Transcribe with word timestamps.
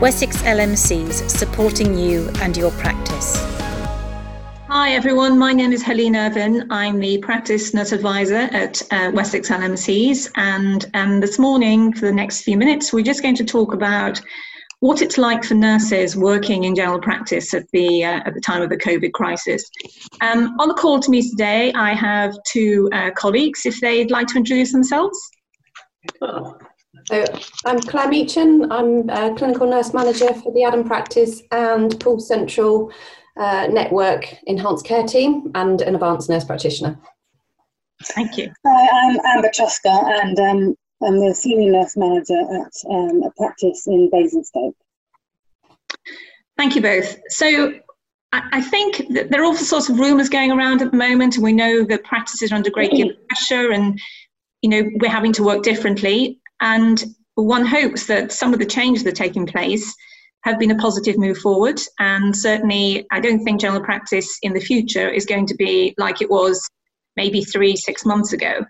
Wessex 0.00 0.42
LMCs 0.42 1.30
supporting 1.30 1.96
you 1.96 2.28
and 2.42 2.54
your 2.54 2.70
practice. 2.72 3.34
Hi 4.68 4.92
everyone, 4.92 5.38
my 5.38 5.54
name 5.54 5.72
is 5.72 5.82
Helene 5.82 6.14
Irvine. 6.14 6.70
I'm 6.70 7.00
the 7.00 7.16
practice 7.16 7.72
nurse 7.72 7.92
advisor 7.92 8.50
at 8.52 8.82
uh, 8.90 9.10
Wessex 9.14 9.48
LMCs, 9.48 10.32
and 10.36 10.84
um, 10.92 11.20
this 11.20 11.38
morning, 11.38 11.94
for 11.94 12.04
the 12.04 12.12
next 12.12 12.42
few 12.42 12.58
minutes, 12.58 12.92
we're 12.92 13.04
just 13.04 13.22
going 13.22 13.36
to 13.36 13.44
talk 13.44 13.72
about 13.72 14.20
what 14.80 15.00
it's 15.00 15.16
like 15.16 15.42
for 15.42 15.54
nurses 15.54 16.14
working 16.14 16.64
in 16.64 16.74
general 16.74 17.00
practice 17.00 17.54
at 17.54 17.64
the 17.72 18.04
uh, 18.04 18.20
at 18.26 18.34
the 18.34 18.40
time 18.42 18.60
of 18.60 18.68
the 18.68 18.76
COVID 18.76 19.12
crisis. 19.12 19.64
Um, 20.20 20.56
on 20.60 20.68
the 20.68 20.74
call 20.74 21.00
to 21.00 21.10
me 21.10 21.26
today, 21.26 21.72
I 21.72 21.94
have 21.94 22.36
two 22.46 22.90
uh, 22.92 23.12
colleagues. 23.12 23.64
If 23.64 23.80
they'd 23.80 24.10
like 24.10 24.26
to 24.26 24.36
introduce 24.36 24.72
themselves. 24.72 25.18
So 27.06 27.24
I'm 27.64 27.80
Clare 27.80 28.08
Mechen. 28.08 28.70
I'm 28.72 29.08
a 29.10 29.34
clinical 29.36 29.68
nurse 29.68 29.94
manager 29.94 30.34
for 30.34 30.52
the 30.52 30.64
Adam 30.64 30.82
Practice 30.82 31.42
and 31.52 31.98
Poole 32.00 32.18
Central 32.18 32.92
uh, 33.36 33.68
Network 33.70 34.34
Enhanced 34.46 34.84
Care 34.84 35.06
Team 35.06 35.52
and 35.54 35.80
an 35.82 35.94
advanced 35.94 36.28
nurse 36.28 36.44
practitioner. 36.44 36.98
Thank 38.02 38.36
you. 38.36 38.52
Hi, 38.66 38.88
I'm 39.08 39.20
Amber 39.24 39.50
Truscott 39.56 40.04
and 40.20 40.38
um, 40.40 40.76
I'm 41.06 41.20
the 41.20 41.32
senior 41.32 41.70
nurse 41.70 41.96
manager 41.96 42.40
at 42.40 42.72
um, 42.90 43.22
a 43.22 43.30
practice 43.36 43.86
in 43.86 44.10
Basingstoke. 44.10 44.74
Thank 46.56 46.74
you 46.74 46.82
both. 46.82 47.18
So 47.28 47.74
I 48.32 48.60
think 48.60 49.02
that 49.10 49.30
there 49.30 49.42
are 49.42 49.44
all 49.44 49.54
sorts 49.54 49.88
of 49.88 49.98
rumours 49.98 50.28
going 50.28 50.50
around 50.50 50.82
at 50.82 50.90
the 50.90 50.96
moment, 50.96 51.36
and 51.36 51.44
we 51.44 51.52
know 51.52 51.84
that 51.84 52.04
practices 52.04 52.50
are 52.50 52.56
under 52.56 52.70
great 52.70 52.90
deal 52.90 53.10
of 53.10 53.28
pressure, 53.28 53.70
and 53.70 53.98
you 54.62 54.68
know 54.68 54.82
we're 55.00 55.10
having 55.10 55.32
to 55.34 55.44
work 55.44 55.62
differently. 55.62 56.40
And 56.60 57.04
one 57.34 57.66
hopes 57.66 58.06
that 58.06 58.32
some 58.32 58.52
of 58.52 58.58
the 58.58 58.66
changes 58.66 59.04
that 59.04 59.12
are 59.12 59.24
taking 59.24 59.46
place 59.46 59.94
have 60.44 60.58
been 60.58 60.70
a 60.70 60.76
positive 60.76 61.18
move 61.18 61.38
forward. 61.38 61.80
And 61.98 62.34
certainly, 62.34 63.06
I 63.10 63.20
don't 63.20 63.42
think 63.44 63.60
general 63.60 63.82
practice 63.82 64.38
in 64.42 64.52
the 64.52 64.60
future 64.60 65.08
is 65.08 65.26
going 65.26 65.46
to 65.46 65.54
be 65.54 65.94
like 65.98 66.22
it 66.22 66.30
was 66.30 66.66
maybe 67.16 67.42
three, 67.42 67.76
six 67.76 68.06
months 68.06 68.32
ago. 68.32 68.64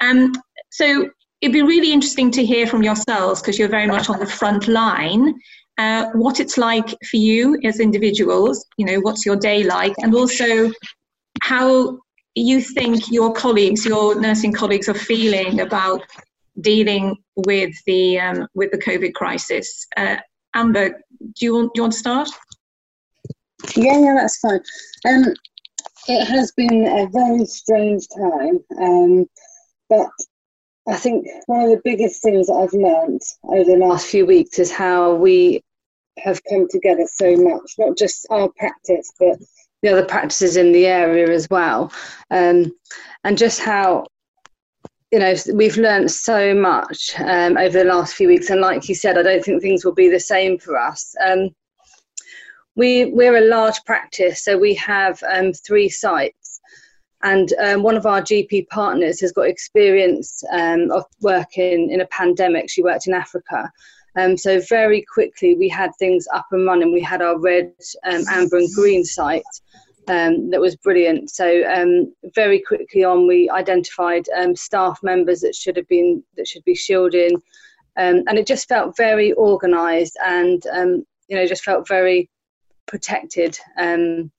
Um, 0.00 0.32
so 0.70 1.08
it'd 1.40 1.52
be 1.52 1.62
really 1.62 1.92
interesting 1.92 2.30
to 2.32 2.44
hear 2.44 2.66
from 2.66 2.82
yourselves 2.82 3.40
because 3.40 3.58
you're 3.58 3.68
very 3.68 3.86
much 3.86 4.08
on 4.08 4.18
the 4.18 4.26
front 4.26 4.68
line. 4.68 5.34
Uh, 5.78 6.06
what 6.14 6.40
it's 6.40 6.56
like 6.56 6.88
for 7.10 7.16
you 7.16 7.58
as 7.64 7.80
individuals, 7.80 8.64
you 8.78 8.86
know, 8.86 8.98
what's 9.00 9.26
your 9.26 9.36
day 9.36 9.62
like, 9.62 9.94
and 9.98 10.14
also 10.14 10.70
how 11.42 11.98
you 12.34 12.60
think 12.60 13.10
your 13.10 13.32
colleagues, 13.32 13.84
your 13.84 14.18
nursing 14.18 14.52
colleagues, 14.52 14.88
are 14.88 14.94
feeling 14.94 15.60
about 15.60 16.02
dealing 16.60 17.16
with 17.36 17.74
the 17.86 18.18
um, 18.18 18.46
with 18.54 18.70
the 18.70 18.78
COVID 18.78 19.14
crisis. 19.14 19.86
Uh, 19.96 20.16
Amber, 20.54 20.90
do 20.90 20.96
you 21.40 21.54
want 21.54 21.74
do 21.74 21.78
you 21.78 21.82
want 21.82 21.92
to 21.92 21.98
start? 21.98 22.28
Yeah, 23.74 23.98
yeah, 23.98 24.14
that's 24.14 24.38
fine. 24.38 24.60
Um, 25.06 25.34
it 26.08 26.24
has 26.26 26.52
been 26.52 26.86
a 26.86 27.08
very 27.08 27.44
strange 27.46 28.06
time, 28.16 28.60
um, 28.80 29.26
but 29.88 30.08
I 30.88 30.94
think 30.96 31.26
one 31.46 31.62
of 31.62 31.70
the 31.70 31.80
biggest 31.84 32.22
things 32.22 32.46
that 32.46 32.54
I've 32.54 32.72
learned 32.72 33.20
over 33.44 33.64
the 33.64 33.84
last 33.84 34.06
few 34.06 34.24
weeks 34.24 34.58
is 34.58 34.70
how 34.70 35.14
we 35.14 35.62
have 36.18 36.40
come 36.48 36.68
together 36.70 37.06
so 37.12 37.36
much, 37.36 37.72
not 37.78 37.96
just 37.98 38.26
our 38.30 38.48
practice, 38.56 39.12
but 39.18 39.38
the 39.82 39.90
other 39.90 40.04
practices 40.04 40.56
in 40.56 40.72
the 40.72 40.86
area 40.86 41.28
as 41.30 41.48
well. 41.50 41.92
Um, 42.30 42.72
and 43.24 43.36
just 43.36 43.60
how, 43.60 44.06
you 45.16 45.20
know, 45.22 45.34
we've 45.54 45.78
learned 45.78 46.10
so 46.10 46.54
much 46.54 47.18
um, 47.20 47.56
over 47.56 47.78
the 47.78 47.86
last 47.86 48.12
few 48.12 48.28
weeks. 48.28 48.50
And 48.50 48.60
like 48.60 48.86
you 48.86 48.94
said, 48.94 49.16
I 49.16 49.22
don't 49.22 49.42
think 49.42 49.62
things 49.62 49.82
will 49.82 49.94
be 49.94 50.10
the 50.10 50.20
same 50.20 50.58
for 50.58 50.76
us. 50.76 51.14
Um, 51.26 51.54
we, 52.74 53.06
we're 53.06 53.38
a 53.38 53.48
large 53.48 53.82
practice, 53.86 54.44
so 54.44 54.58
we 54.58 54.74
have 54.74 55.18
um, 55.32 55.54
three 55.54 55.88
sites 55.88 56.60
and 57.22 57.50
um, 57.64 57.82
one 57.82 57.96
of 57.96 58.04
our 58.04 58.20
GP 58.20 58.68
partners 58.68 59.18
has 59.22 59.32
got 59.32 59.48
experience 59.48 60.44
um, 60.52 60.90
of 60.90 61.04
working 61.22 61.90
in 61.90 62.02
a 62.02 62.06
pandemic. 62.08 62.68
She 62.68 62.82
worked 62.82 63.06
in 63.06 63.14
Africa. 63.14 63.72
Um, 64.16 64.36
so 64.36 64.60
very 64.68 65.02
quickly 65.14 65.54
we 65.54 65.70
had 65.70 65.92
things 65.98 66.28
up 66.34 66.48
and 66.52 66.66
running. 66.66 66.92
We 66.92 67.00
had 67.00 67.22
our 67.22 67.38
red, 67.38 67.72
amber, 68.04 68.58
and 68.58 68.68
green 68.74 69.02
site 69.02 69.44
um, 70.08 70.50
that 70.50 70.60
was 70.60 70.76
brilliant. 70.76 71.30
So 71.30 71.64
um, 71.68 72.14
very 72.34 72.60
quickly 72.60 73.04
on, 73.04 73.26
we 73.26 73.50
identified 73.50 74.26
staff 74.54 75.00
members 75.02 75.40
that 75.40 75.54
should 75.54 75.76
have 75.76 75.88
been 75.88 76.22
that 76.36 76.46
should 76.46 76.64
be 76.64 76.74
shielding, 76.74 77.40
and 77.96 78.38
it 78.38 78.46
just 78.46 78.68
felt 78.68 78.96
very 78.96 79.32
organised 79.34 80.18
and 80.24 80.62
you 81.28 81.36
know 81.36 81.46
just 81.46 81.64
felt 81.64 81.88
very 81.88 82.30
protected. 82.86 83.58
Um, 83.78 84.30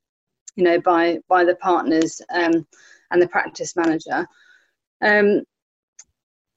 you 0.57 0.63
know, 0.63 0.81
by 0.81 1.19
by 1.29 1.45
the 1.45 1.55
partners 1.55 2.19
um, 2.33 2.67
and 3.11 3.21
the 3.21 3.27
practice 3.27 3.75
manager. 3.75 4.27
Um, 5.01 5.43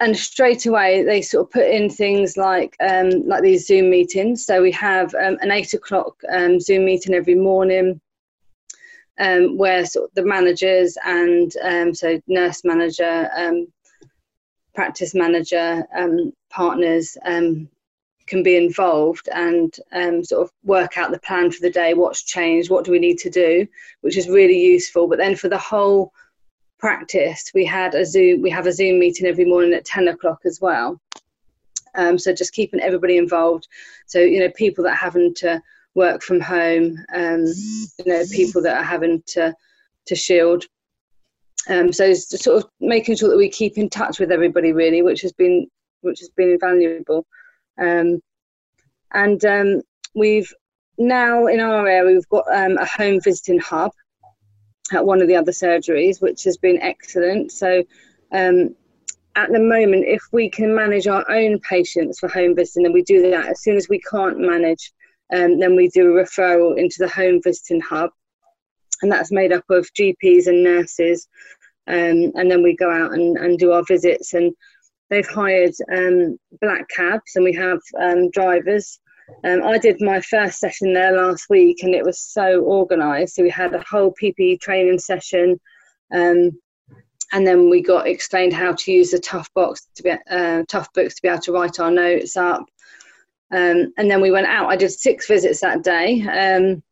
and 0.00 0.16
straight 0.16 0.64
away 0.64 1.04
they 1.04 1.20
sort 1.20 1.46
of 1.46 1.52
put 1.52 1.66
in 1.66 1.90
things 1.90 2.38
like 2.38 2.74
um, 2.80 3.10
like 3.26 3.42
these 3.42 3.66
Zoom 3.66 3.90
meetings. 3.90 4.46
So 4.46 4.62
we 4.62 4.72
have 4.72 5.14
um, 5.14 5.36
an 5.42 5.50
eight 5.50 5.74
o'clock 5.74 6.16
um, 6.32 6.58
Zoom 6.58 6.86
meeting 6.86 7.14
every 7.14 7.34
morning, 7.34 8.00
um, 9.20 9.56
where 9.56 9.86
sort 9.86 10.10
of 10.10 10.14
the 10.14 10.24
managers 10.24 10.96
and 11.04 11.52
um, 11.62 11.94
so 11.94 12.20
nurse 12.26 12.64
manager, 12.64 13.30
um, 13.36 13.68
practice 14.74 15.14
manager, 15.14 15.84
partners 16.50 17.16
can 18.30 18.42
be 18.44 18.56
involved 18.56 19.28
and 19.32 19.76
um, 19.92 20.24
sort 20.24 20.42
of 20.42 20.52
work 20.62 20.96
out 20.96 21.10
the 21.10 21.18
plan 21.18 21.50
for 21.50 21.60
the 21.60 21.68
day, 21.68 21.92
what's 21.94 22.22
changed, 22.22 22.70
what 22.70 22.84
do 22.84 22.92
we 22.92 22.98
need 23.00 23.18
to 23.18 23.28
do, 23.28 23.66
which 24.02 24.16
is 24.16 24.28
really 24.28 24.58
useful. 24.58 25.08
But 25.08 25.18
then 25.18 25.34
for 25.34 25.48
the 25.48 25.58
whole 25.58 26.12
practice, 26.78 27.50
we 27.52 27.64
had 27.64 27.94
a 27.94 28.06
Zoom, 28.06 28.40
we 28.40 28.48
have 28.50 28.68
a 28.68 28.72
Zoom 28.72 29.00
meeting 29.00 29.26
every 29.26 29.44
morning 29.44 29.74
at 29.74 29.84
10 29.84 30.08
o'clock 30.08 30.42
as 30.46 30.60
well. 30.60 31.00
Um, 31.96 32.18
so 32.18 32.32
just 32.32 32.54
keeping 32.54 32.80
everybody 32.80 33.18
involved. 33.18 33.66
So, 34.06 34.20
you 34.20 34.38
know, 34.38 34.50
people 34.50 34.84
that 34.84 34.96
having 34.96 35.34
to 35.34 35.60
work 35.94 36.22
from 36.22 36.40
home, 36.40 36.96
um, 37.14 37.44
you 37.44 38.04
know, 38.06 38.24
people 38.32 38.62
that 38.62 38.78
are 38.78 38.84
having 38.84 39.22
to, 39.26 39.54
to 40.06 40.14
shield. 40.14 40.64
Um, 41.68 41.92
so 41.92 42.12
sort 42.14 42.64
of 42.64 42.70
making 42.80 43.16
sure 43.16 43.28
that 43.28 43.36
we 43.36 43.50
keep 43.50 43.76
in 43.76 43.90
touch 43.90 44.18
with 44.18 44.32
everybody 44.32 44.72
really, 44.72 45.02
which 45.02 45.20
has 45.22 45.32
been, 45.32 45.66
which 46.00 46.20
has 46.20 46.30
been 46.30 46.52
invaluable. 46.52 47.26
Um, 47.78 48.20
and 49.12 49.44
um, 49.44 49.82
we've 50.14 50.52
now 50.98 51.46
in 51.46 51.60
our 51.60 51.86
area 51.86 52.14
we've 52.14 52.28
got 52.28 52.44
um, 52.52 52.76
a 52.76 52.84
home 52.84 53.20
visiting 53.20 53.58
hub 53.58 53.92
at 54.92 55.04
one 55.04 55.22
of 55.22 55.28
the 55.28 55.36
other 55.36 55.52
surgeries, 55.52 56.20
which 56.20 56.44
has 56.44 56.56
been 56.56 56.80
excellent. 56.82 57.52
So 57.52 57.82
um, 58.32 58.74
at 59.36 59.50
the 59.52 59.60
moment, 59.60 60.04
if 60.06 60.22
we 60.32 60.50
can 60.50 60.74
manage 60.74 61.06
our 61.06 61.28
own 61.30 61.60
patients 61.60 62.18
for 62.18 62.28
home 62.28 62.54
visiting, 62.54 62.82
then 62.82 62.92
we 62.92 63.02
do 63.02 63.30
that. 63.30 63.46
As 63.46 63.62
soon 63.62 63.76
as 63.76 63.88
we 63.88 64.00
can't 64.00 64.38
manage, 64.38 64.92
um, 65.32 65.58
then 65.58 65.76
we 65.76 65.88
do 65.88 66.16
a 66.16 66.22
referral 66.24 66.78
into 66.78 66.96
the 66.98 67.08
home 67.08 67.40
visiting 67.42 67.80
hub, 67.80 68.10
and 69.02 69.10
that's 69.10 69.32
made 69.32 69.52
up 69.52 69.64
of 69.70 69.88
GPs 69.94 70.46
and 70.46 70.62
nurses. 70.62 71.28
Um, 71.86 72.32
and 72.36 72.50
then 72.50 72.62
we 72.62 72.76
go 72.76 72.90
out 72.90 73.14
and, 73.14 73.36
and 73.36 73.58
do 73.58 73.72
our 73.72 73.82
visits 73.82 74.34
and 74.34 74.52
they've 75.08 75.26
hired 75.26 75.74
um, 75.92 76.38
black 76.60 76.88
cabs 76.88 77.34
and 77.34 77.44
we 77.44 77.52
have 77.54 77.80
um, 78.00 78.30
drivers. 78.30 79.00
Um, 79.44 79.62
I 79.64 79.78
did 79.78 80.00
my 80.00 80.20
first 80.20 80.60
session 80.60 80.92
there 80.92 81.12
last 81.12 81.46
week 81.50 81.82
and 81.82 81.94
it 81.94 82.04
was 82.04 82.20
so 82.20 82.62
organised. 82.62 83.34
So 83.34 83.42
we 83.42 83.50
had 83.50 83.74
a 83.74 83.84
whole 83.88 84.14
PPE 84.22 84.60
training 84.60 84.98
session 84.98 85.58
um, 86.12 86.52
and 87.32 87.46
then 87.46 87.70
we 87.70 87.82
got 87.82 88.06
explained 88.06 88.52
how 88.52 88.72
to 88.72 88.92
use 88.92 89.10
the 89.10 89.18
tough 89.18 89.52
box 89.54 89.86
to 89.96 90.02
be 90.02 90.10
uh, 90.10 90.64
Toughbooks 90.68 91.14
to 91.14 91.22
be 91.22 91.28
able 91.28 91.40
to 91.42 91.52
write 91.52 91.80
our 91.80 91.90
notes 91.90 92.36
up. 92.36 92.64
Um, 93.52 93.92
and 93.96 94.10
then 94.10 94.20
we 94.20 94.30
went 94.30 94.46
out. 94.46 94.70
I 94.70 94.76
did 94.76 94.90
six 94.90 95.26
visits 95.26 95.60
that 95.60 95.82
day. 95.82 96.22
Um, 96.22 96.82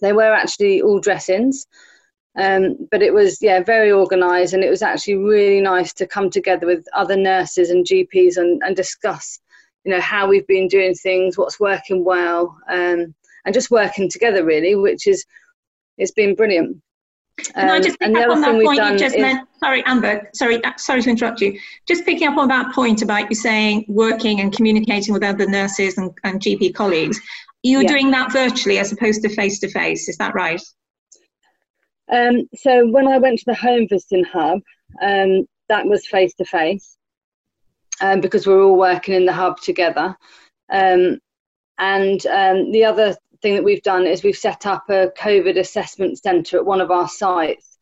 they 0.00 0.12
were 0.12 0.32
actually 0.32 0.82
all 0.82 1.00
dress-ins. 1.00 1.66
Um, 2.36 2.88
but 2.92 3.02
it 3.02 3.12
was 3.12 3.38
yeah 3.42 3.64
very 3.64 3.90
organised 3.90 4.52
and 4.52 4.62
it 4.62 4.70
was 4.70 4.82
actually 4.82 5.16
really 5.16 5.60
nice 5.60 5.92
to 5.94 6.06
come 6.06 6.30
together 6.30 6.66
with 6.66 6.86
other 6.94 7.16
nurses 7.16 7.70
and 7.70 7.84
GPs 7.84 8.36
and, 8.36 8.62
and 8.62 8.76
discuss 8.76 9.40
you 9.84 9.94
know 9.94 10.00
how 10.00 10.28
we've 10.28 10.46
been 10.46 10.68
doing 10.68 10.94
things, 10.94 11.38
what's 11.38 11.58
working 11.58 12.04
well, 12.04 12.56
um, 12.68 13.14
and 13.44 13.54
just 13.54 13.70
working 13.70 14.08
together 14.08 14.44
really, 14.44 14.74
which 14.74 15.06
is 15.06 15.24
it's 15.96 16.12
been 16.12 16.34
brilliant. 16.34 16.76
Can 17.54 17.70
I 17.70 17.80
just 17.80 17.98
pick 17.98 18.16
up 18.16 18.30
on 18.30 18.40
that 18.40 18.62
point 18.64 18.82
you 18.82 18.98
just 18.98 19.14
is, 19.14 19.20
meant? 19.20 19.48
Sorry, 19.60 19.82
Amber. 19.86 20.28
Sorry, 20.34 20.62
uh, 20.64 20.72
sorry 20.76 21.02
to 21.02 21.10
interrupt 21.10 21.40
you. 21.40 21.58
Just 21.86 22.04
picking 22.04 22.28
up 22.28 22.36
on 22.36 22.48
that 22.48 22.74
point 22.74 23.02
about 23.02 23.30
you 23.30 23.36
saying 23.36 23.84
working 23.88 24.40
and 24.40 24.52
communicating 24.52 25.14
with 25.14 25.22
other 25.22 25.46
nurses 25.46 25.98
and, 25.98 26.10
and 26.24 26.40
GP 26.40 26.74
colleagues. 26.74 27.20
You're 27.62 27.82
yeah. 27.82 27.88
doing 27.88 28.10
that 28.10 28.32
virtually 28.32 28.78
as 28.78 28.92
opposed 28.92 29.22
to 29.22 29.28
face 29.28 29.58
to 29.60 29.68
face. 29.68 30.08
Is 30.08 30.16
that 30.18 30.34
right? 30.34 30.62
Um, 32.10 32.48
so 32.54 32.88
when 32.88 33.06
I 33.06 33.18
went 33.18 33.38
to 33.40 33.44
the 33.46 33.54
home 33.54 33.86
visiting 33.88 34.24
hub, 34.24 34.60
um, 35.02 35.46
that 35.68 35.86
was 35.86 36.06
face 36.06 36.34
to 36.34 36.44
face 36.44 36.96
because 38.20 38.46
we're 38.46 38.62
all 38.62 38.76
working 38.78 39.14
in 39.14 39.26
the 39.26 39.32
hub 39.32 39.60
together. 39.60 40.16
Um, 40.70 41.18
And 41.78 42.26
um, 42.26 42.72
the 42.72 42.84
other 42.84 43.16
thing 43.42 43.54
that 43.54 43.64
we've 43.64 43.82
done 43.82 44.06
is 44.06 44.22
we've 44.22 44.36
set 44.36 44.66
up 44.66 44.84
a 44.88 45.10
COVID 45.18 45.58
assessment 45.58 46.18
centre 46.18 46.56
at 46.56 46.66
one 46.66 46.80
of 46.80 46.90
our 46.90 47.08
sites. 47.08 47.78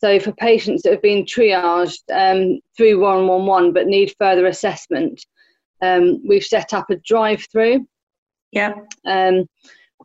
So 0.00 0.20
for 0.20 0.32
patients 0.32 0.82
that 0.82 0.92
have 0.92 1.02
been 1.02 1.24
triaged 1.24 2.02
um, 2.12 2.60
through 2.76 3.00
111 3.00 3.72
but 3.72 3.86
need 3.86 4.14
further 4.18 4.46
assessment, 4.46 5.24
um, 5.80 6.22
we've 6.26 6.44
set 6.44 6.74
up 6.74 6.90
a 6.90 6.96
drive-through. 6.96 7.86
Yeah. 8.52 8.74
Um, 9.06 9.46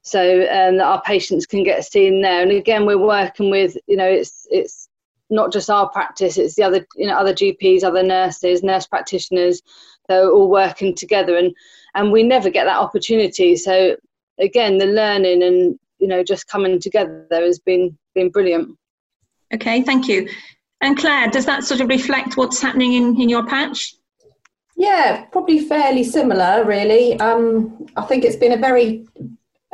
so 0.03 0.41
um, 0.41 0.77
that 0.77 0.85
our 0.85 1.01
patients 1.01 1.45
can 1.45 1.63
get 1.63 1.85
seen 1.85 2.21
there. 2.21 2.41
And 2.41 2.51
again, 2.51 2.85
we're 2.85 2.97
working 2.97 3.49
with, 3.51 3.77
you 3.87 3.97
know, 3.97 4.07
it's 4.07 4.47
it's 4.49 4.87
not 5.29 5.51
just 5.51 5.69
our 5.69 5.89
practice; 5.89 6.37
it's 6.37 6.55
the 6.55 6.63
other, 6.63 6.85
you 6.95 7.07
know, 7.07 7.15
other 7.15 7.33
GPs, 7.33 7.83
other 7.83 8.03
nurses, 8.03 8.63
nurse 8.63 8.87
practitioners. 8.87 9.61
They're 10.07 10.29
all 10.29 10.49
working 10.49 10.95
together, 10.95 11.37
and 11.37 11.55
and 11.93 12.11
we 12.11 12.23
never 12.23 12.49
get 12.49 12.65
that 12.65 12.79
opportunity. 12.79 13.55
So 13.55 13.95
again, 14.41 14.77
the 14.77 14.87
learning 14.87 15.43
and 15.43 15.79
you 15.99 16.07
know 16.07 16.23
just 16.23 16.47
coming 16.47 16.79
together 16.79 17.25
has 17.31 17.59
been 17.59 17.97
been 18.15 18.29
brilliant. 18.29 18.77
Okay, 19.53 19.81
thank 19.81 20.07
you. 20.07 20.27
And 20.81 20.97
Clare, 20.97 21.29
does 21.29 21.45
that 21.45 21.63
sort 21.63 21.79
of 21.79 21.89
reflect 21.89 22.37
what's 22.37 22.61
happening 22.61 22.93
in, 22.93 23.21
in 23.21 23.29
your 23.29 23.45
patch? 23.45 23.93
Yeah, 24.75 25.25
probably 25.25 25.59
fairly 25.59 26.03
similar, 26.03 26.63
really. 26.65 27.19
Um, 27.19 27.85
I 27.95 28.03
think 28.03 28.23
it's 28.23 28.35
been 28.35 28.53
a 28.53 28.57
very, 28.57 29.05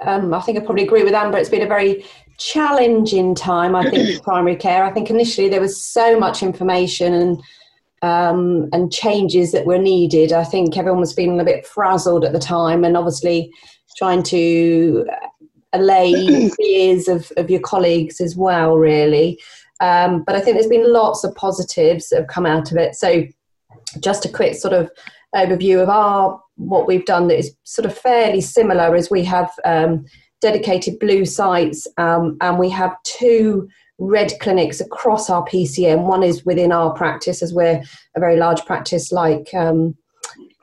um, 0.01 0.33
I 0.33 0.41
think 0.41 0.57
I 0.57 0.65
probably 0.65 0.83
agree 0.83 1.03
with 1.03 1.13
Amber, 1.13 1.37
it's 1.37 1.49
been 1.49 1.61
a 1.61 1.67
very 1.67 2.03
challenging 2.37 3.33
time, 3.33 3.73
I 3.73 3.89
think, 3.89 4.07
with 4.07 4.23
primary 4.23 4.57
care. 4.57 4.83
I 4.83 4.91
think 4.91 5.09
initially 5.09 5.47
there 5.47 5.61
was 5.61 5.81
so 5.81 6.19
much 6.19 6.43
information 6.43 7.13
and 7.13 7.41
um, 8.01 8.69
and 8.73 8.91
changes 8.91 9.51
that 9.51 9.65
were 9.65 9.77
needed. 9.77 10.31
I 10.31 10.43
think 10.43 10.77
everyone 10.77 10.99
was 10.99 11.13
feeling 11.13 11.39
a 11.39 11.45
bit 11.45 11.65
frazzled 11.65 12.25
at 12.25 12.33
the 12.33 12.39
time, 12.39 12.83
and 12.83 12.97
obviously 12.97 13.51
trying 13.97 14.23
to 14.23 15.05
allay 15.73 16.49
fears 16.57 17.07
of, 17.07 17.31
of 17.37 17.49
your 17.49 17.61
colleagues 17.61 18.21
as 18.21 18.35
well, 18.35 18.77
really. 18.77 19.39
Um, 19.79 20.23
but 20.23 20.35
I 20.35 20.41
think 20.41 20.55
there's 20.55 20.67
been 20.67 20.91
lots 20.91 21.23
of 21.23 21.35
positives 21.35 22.09
that 22.09 22.19
have 22.19 22.27
come 22.27 22.45
out 22.45 22.71
of 22.71 22.77
it. 22.77 22.95
So, 22.95 23.25
just 23.99 24.25
a 24.25 24.29
quick 24.29 24.55
sort 24.55 24.73
of 24.73 24.89
overview 25.35 25.81
of 25.81 25.89
our 25.89 26.41
what 26.55 26.87
we've 26.87 27.05
done 27.05 27.27
that 27.27 27.37
is 27.37 27.55
sort 27.63 27.85
of 27.85 27.97
fairly 27.97 28.41
similar 28.41 28.95
is 28.95 29.11
we 29.11 29.23
have 29.23 29.51
um, 29.65 30.05
dedicated 30.41 30.99
blue 30.99 31.25
sites 31.25 31.87
um, 31.97 32.37
and 32.41 32.57
we 32.57 32.69
have 32.69 32.95
two 33.03 33.67
red 33.99 34.33
clinics 34.39 34.79
across 34.79 35.29
our 35.29 35.45
PCN. 35.45 36.03
One 36.03 36.23
is 36.23 36.45
within 36.45 36.71
our 36.71 36.93
practice, 36.93 37.41
as 37.41 37.53
we're 37.53 37.81
a 38.15 38.19
very 38.19 38.37
large 38.37 38.65
practice 38.65 39.11
like 39.11 39.53
um, 39.53 39.95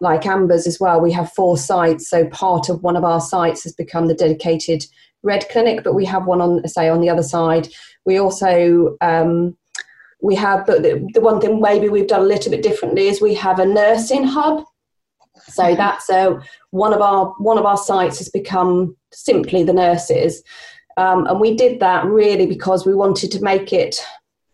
like 0.00 0.26
Amber's 0.26 0.66
as 0.66 0.78
well. 0.78 1.00
We 1.00 1.12
have 1.12 1.32
four 1.32 1.56
sites, 1.56 2.08
so 2.08 2.26
part 2.28 2.68
of 2.68 2.82
one 2.82 2.96
of 2.96 3.04
our 3.04 3.20
sites 3.20 3.64
has 3.64 3.72
become 3.72 4.06
the 4.06 4.14
dedicated 4.14 4.84
red 5.22 5.48
clinic, 5.50 5.82
but 5.82 5.94
we 5.94 6.04
have 6.04 6.26
one 6.26 6.40
on 6.40 6.66
say 6.68 6.88
on 6.88 7.00
the 7.00 7.10
other 7.10 7.22
side. 7.22 7.68
We 8.04 8.18
also 8.18 8.96
um, 9.00 9.56
we 10.22 10.34
have, 10.36 10.64
but 10.66 10.82
the, 10.82 11.06
the 11.12 11.20
one 11.20 11.40
thing 11.40 11.60
maybe 11.60 11.88
we've 11.88 12.06
done 12.06 12.22
a 12.22 12.26
little 12.26 12.50
bit 12.50 12.62
differently 12.62 13.08
is 13.08 13.20
we 13.20 13.34
have 13.34 13.58
a 13.58 13.66
nursing 13.66 14.24
hub. 14.24 14.64
So 15.48 15.74
that's 15.74 16.08
uh, 16.08 16.40
one 16.70 16.92
of 16.92 17.02
our 17.02 17.34
one 17.38 17.58
of 17.58 17.66
our 17.66 17.76
sites 17.76 18.18
has 18.18 18.28
become 18.28 18.96
simply 19.12 19.64
the 19.64 19.72
nurses. 19.72 20.42
Um, 20.96 21.26
and 21.26 21.40
we 21.40 21.56
did 21.56 21.80
that 21.80 22.04
really 22.04 22.46
because 22.46 22.86
we 22.86 22.94
wanted 22.94 23.32
to 23.32 23.42
make 23.42 23.72
it 23.72 23.96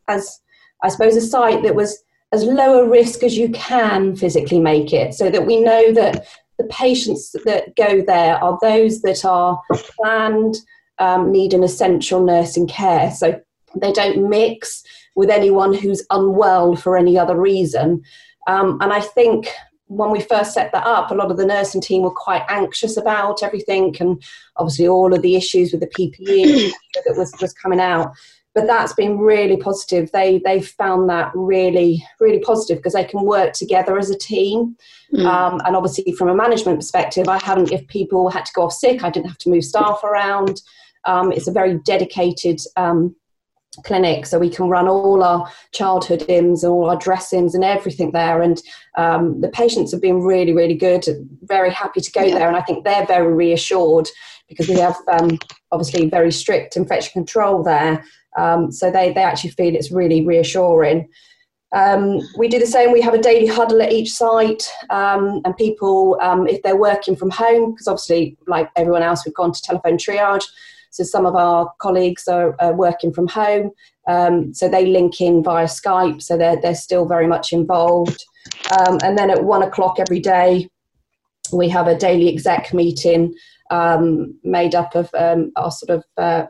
as, 0.09 0.41
I 0.83 0.89
suppose, 0.89 1.17
a 1.17 1.21
site 1.21 1.63
that 1.63 1.75
was 1.75 2.03
as 2.33 2.45
low 2.45 2.83
a 2.83 2.89
risk 2.89 3.23
as 3.23 3.37
you 3.37 3.49
can 3.51 4.17
physically 4.17 4.61
make 4.61 4.93
it, 4.93 5.15
so 5.15 5.31
that 5.31 5.47
we 5.47 5.61
know 5.61 5.93
that 5.93 6.27
the 6.59 6.65
patients 6.65 7.33
that 7.45 7.75
go 7.77 8.03
there 8.03 8.37
are 8.37 8.59
those 8.63 9.03
that 9.03 9.25
are 9.25 9.61
planned, 9.97 10.57
um, 10.99 11.33
need 11.33 11.55
an 11.55 11.65
essential 11.65 12.23
nursing 12.23 12.67
care. 12.67 13.11
So 13.11 13.41
they 13.75 13.93
don't 13.93 14.29
mix 14.29 14.83
with 15.17 15.31
anyone 15.31 15.75
who's 15.75 16.07
unwell 16.11 16.77
for 16.77 16.97
any 16.97 17.19
other 17.19 17.39
reason. 17.39 18.03
Um, 18.47 18.79
and 18.81 18.93
I 18.93 19.01
think 19.01 19.49
when 19.91 20.13
we 20.13 20.21
first 20.21 20.55
set 20.55 20.71
that 20.71 20.87
up, 20.87 21.11
a 21.11 21.15
lot 21.15 21.33
of 21.33 21.37
the 21.37 21.45
nursing 21.45 21.81
team 21.81 22.03
were 22.03 22.13
quite 22.13 22.45
anxious 22.49 22.97
about 22.97 23.43
everything, 23.43 23.95
and 23.99 24.23
obviously 24.57 24.87
all 24.87 25.13
of 25.13 25.21
the 25.21 25.35
issues 25.35 25.73
with 25.73 25.81
the 25.81 25.89
PPE 25.89 26.71
that 27.05 27.17
was 27.17 27.35
was 27.41 27.53
coming 27.53 27.81
out. 27.81 28.13
But 28.55 28.67
that's 28.67 28.93
been 28.93 29.19
really 29.19 29.57
positive. 29.57 30.11
They 30.13 30.41
they 30.45 30.63
found 30.63 31.11
that 31.11 31.33
really 31.35 32.05
really 32.21 32.39
positive 32.39 32.79
because 32.79 32.93
they 32.93 33.05
can 33.05 33.25
work 33.25 33.53
together 33.53 33.99
as 33.99 34.11
a 34.11 34.19
team. 34.19 34.77
Mm. 35.13 35.27
Um, 35.27 35.61
and 35.65 35.75
obviously, 35.75 36.13
from 36.13 36.29
a 36.29 36.37
management 36.37 36.79
perspective, 36.79 37.29
I 37.29 37.39
haven't. 37.39 37.73
If 37.73 37.85
people 37.89 38.31
had 38.31 38.47
to 38.47 38.53
go 38.55 38.63
off 38.63 38.73
sick, 38.73 39.03
I 39.03 39.11
didn't 39.11 39.27
have 39.27 39.39
to 39.39 39.51
move 39.51 39.65
staff 39.65 40.05
around. 40.05 40.63
Um, 41.05 41.33
it's 41.33 41.49
a 41.49 41.53
very 41.53 41.79
dedicated 41.85 42.61
um, 42.77 43.17
clinic 43.85 44.27
so 44.27 44.39
we 44.39 44.51
can 44.51 44.69
run 44.69 44.89
all 44.89 45.23
our 45.23 45.51
childhood 45.73 46.21
imms 46.29 46.63
and 46.63 46.73
all 46.73 46.89
our 46.89 46.97
dressings 46.97 47.55
and 47.55 47.65
everything 47.65 48.13
there 48.13 48.43
and 48.43 48.63
um, 48.97 49.41
the 49.41 49.49
patients 49.49 49.93
have 49.93 50.01
been 50.01 50.21
really 50.21 50.53
really 50.53 50.75
good 50.75 51.05
very 51.43 51.71
happy 51.71 52.01
to 52.01 52.13
go 52.13 52.23
yeah. 52.23 52.35
there 52.35 52.49
and 52.49 52.57
I 52.57 52.63
think 52.63 52.85
they're 52.85 53.07
very 53.07 53.33
reassured 53.33 54.09
because 54.49 54.69
we 54.69 54.75
have 54.75 54.97
um, 55.13 55.39
obviously 55.73 56.09
very 56.09 56.33
strict 56.33 56.77
infection 56.77 57.13
control 57.13 57.63
there 57.63 58.05
um, 58.39 58.71
so 58.71 58.91
they, 58.91 59.13
they 59.13 59.23
actually 59.23 59.51
feel 59.51 59.75
it's 59.75 59.91
really 59.91 60.25
reassuring 60.25 61.09
um, 61.73 62.21
we 62.37 62.49
do 62.49 62.59
the 62.59 62.67
same. 62.67 62.93
We 62.93 63.01
have 63.01 63.15
a 63.15 63.23
daily 63.23 63.47
huddle 63.47 63.81
at 63.81 63.93
each 63.93 64.13
site, 64.13 64.69
um, 64.91 65.41
and 65.45 65.57
people, 65.57 66.19
um, 66.21 66.49
if 66.49 66.63
they're 66.63 66.77
working 66.77 67.15
from 67.15 67.31
home, 67.31 67.73
because 67.73 67.87
obviously, 67.87 68.37
like 68.47 68.69
everyone 68.75 69.03
else, 69.03 69.25
we've 69.25 69.35
gone 69.35 69.53
to 69.53 69.63
telephone 69.63 69.97
triage. 69.97 70.45
So 70.91 71.05
some 71.05 71.25
of 71.27 71.37
our 71.37 71.73
colleagues 71.79 72.29
are, 72.29 72.57
are 72.61 72.75
working 72.75 73.13
from 73.13 73.29
home, 73.29 73.71
um, 74.09 74.53
so 74.53 74.69
they 74.69 74.87
link 74.87 75.21
in 75.21 75.43
via 75.43 75.67
Skype, 75.67 76.21
so 76.21 76.37
they're, 76.37 76.61
they're 76.61 76.75
still 76.75 77.07
very 77.07 77.27
much 77.27 77.53
involved. 77.53 78.25
Um, 78.79 78.99
and 79.03 79.17
then 79.17 79.31
at 79.31 79.45
one 79.45 79.63
o'clock 79.63 79.99
every 79.99 80.21
day, 80.21 80.69
we 81.53 81.69
have 81.69 81.87
a 81.87 81.97
daily 81.97 82.29
exec 82.29 82.73
meeting 82.75 83.35
um, 83.71 84.39
made 84.43 84.75
up 84.75 84.95
of 84.95 85.11
um, 85.15 85.53
our 85.57 85.71
sort 85.71 85.91
of 85.91 86.05
uh, 86.17 86.47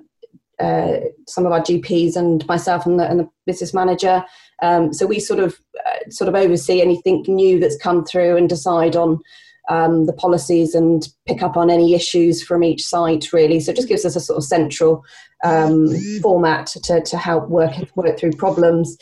uh, 0.60 1.00
some 1.26 1.46
of 1.46 1.52
our 1.52 1.60
GPs 1.60 2.16
and 2.16 2.46
myself 2.46 2.84
and 2.84 3.00
the, 3.00 3.08
and 3.08 3.20
the 3.20 3.28
business 3.46 3.72
manager. 3.72 4.22
Um, 4.62 4.92
so 4.92 5.06
we 5.06 5.18
sort 5.18 5.40
of 5.40 5.58
uh, 5.86 6.10
sort 6.10 6.28
of 6.28 6.34
oversee 6.34 6.82
anything 6.82 7.24
new 7.26 7.58
that's 7.58 7.78
come 7.78 8.04
through 8.04 8.36
and 8.36 8.48
decide 8.48 8.94
on 8.94 9.20
um, 9.68 10.06
the 10.06 10.12
policies 10.12 10.74
and 10.74 11.08
pick 11.26 11.42
up 11.42 11.56
on 11.56 11.70
any 11.70 11.94
issues 11.94 12.42
from 12.42 12.64
each 12.64 12.84
site 12.84 13.32
really. 13.32 13.60
So 13.60 13.72
it 13.72 13.76
just 13.76 13.88
gives 13.88 14.04
us 14.04 14.16
a 14.16 14.20
sort 14.20 14.38
of 14.38 14.44
central 14.44 15.04
um, 15.44 15.88
format 16.22 16.66
to, 16.84 17.00
to 17.00 17.16
help 17.16 17.48
work 17.48 17.72
work 17.94 18.18
through 18.18 18.32
problems. 18.32 18.96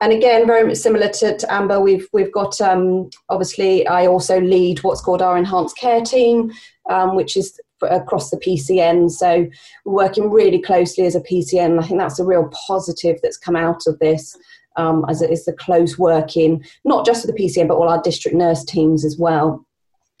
And 0.00 0.12
again 0.12 0.46
very 0.46 0.66
much 0.66 0.76
similar 0.76 1.08
to, 1.08 1.36
to 1.38 1.52
amber 1.54 1.80
we've 1.80 2.08
we've 2.12 2.32
got 2.32 2.60
um, 2.60 3.08
obviously 3.28 3.86
i 3.86 4.06
also 4.06 4.40
lead 4.40 4.82
what's 4.82 5.00
called 5.00 5.22
our 5.22 5.38
enhanced 5.38 5.78
care 5.78 6.02
team 6.02 6.50
um, 6.90 7.14
which 7.14 7.36
is 7.36 7.58
across 7.80 8.28
the 8.30 8.36
pcn 8.38 9.08
so 9.08 9.46
we're 9.84 10.04
working 10.04 10.30
really 10.32 10.60
closely 10.60 11.06
as 11.06 11.14
a 11.14 11.20
pcn 11.20 11.80
i 11.80 11.86
think 11.86 12.00
that's 12.00 12.18
a 12.18 12.24
real 12.24 12.50
positive 12.66 13.20
that's 13.22 13.38
come 13.38 13.54
out 13.54 13.86
of 13.86 13.96
this 14.00 14.36
um, 14.76 15.04
as 15.08 15.22
it 15.22 15.30
is 15.30 15.44
the 15.44 15.52
close 15.52 15.98
working, 15.98 16.64
not 16.84 17.06
just 17.06 17.22
for 17.22 17.26
the 17.26 17.32
PCN, 17.32 17.68
but 17.68 17.76
all 17.76 17.88
our 17.88 18.02
district 18.02 18.36
nurse 18.36 18.64
teams 18.64 19.04
as 19.04 19.16
well. 19.18 19.64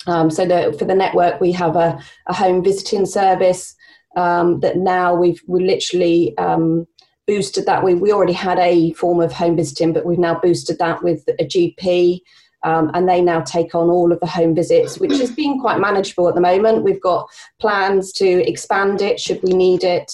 Um, 0.06 0.30
so 0.30 0.46
the, 0.46 0.74
for 0.78 0.84
the 0.84 0.94
network, 0.94 1.40
we 1.40 1.52
have 1.52 1.76
a, 1.76 1.98
a 2.26 2.34
home 2.34 2.62
visiting 2.62 3.06
service 3.06 3.74
um, 4.16 4.60
that 4.60 4.76
now 4.76 5.14
we've 5.14 5.42
we 5.46 5.64
literally 5.64 6.36
um, 6.38 6.86
boosted 7.26 7.66
that. 7.66 7.82
We, 7.82 7.94
we 7.94 8.12
already 8.12 8.32
had 8.32 8.58
a 8.58 8.92
form 8.92 9.20
of 9.20 9.32
home 9.32 9.56
visiting, 9.56 9.92
but 9.92 10.04
we've 10.04 10.18
now 10.18 10.38
boosted 10.38 10.78
that 10.78 11.02
with 11.02 11.24
a 11.28 11.44
GP. 11.44 12.20
Um, 12.62 12.90
and 12.94 13.06
they 13.06 13.20
now 13.20 13.42
take 13.42 13.74
on 13.74 13.90
all 13.90 14.10
of 14.10 14.20
the 14.20 14.26
home 14.26 14.54
visits, 14.54 14.98
which 14.98 15.18
has 15.18 15.30
been 15.30 15.60
quite 15.60 15.78
manageable 15.78 16.30
at 16.30 16.34
the 16.34 16.40
moment. 16.40 16.82
We've 16.82 17.00
got 17.00 17.28
plans 17.60 18.10
to 18.14 18.48
expand 18.48 19.02
it 19.02 19.20
should 19.20 19.42
we 19.42 19.52
need 19.52 19.84
it, 19.84 20.10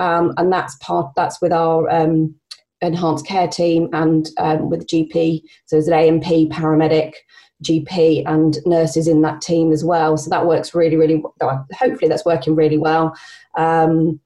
um, 0.00 0.34
and 0.36 0.52
that's 0.52 0.74
part 0.78 1.12
that's 1.14 1.40
with 1.40 1.52
our 1.52 1.88
um, 1.88 2.34
enhanced 2.80 3.24
care 3.24 3.46
team 3.46 3.88
and 3.92 4.28
with 4.68 4.88
GP. 4.88 5.42
So 5.66 5.76
there's 5.76 5.86
an 5.86 5.94
ANP 5.94 6.50
paramedic 6.50 7.12
GP 7.62 8.24
and 8.26 8.58
nurses 8.66 9.08
in 9.08 9.22
that 9.22 9.40
team 9.40 9.72
as 9.72 9.84
well. 9.84 10.16
So 10.16 10.30
that 10.30 10.46
works 10.46 10.74
really, 10.74 10.96
really. 10.96 11.22
Hopefully, 11.40 12.08
that's 12.08 12.24
working 12.24 12.54
really 12.54 12.78
well. 12.78 13.14
Um, 13.56 14.20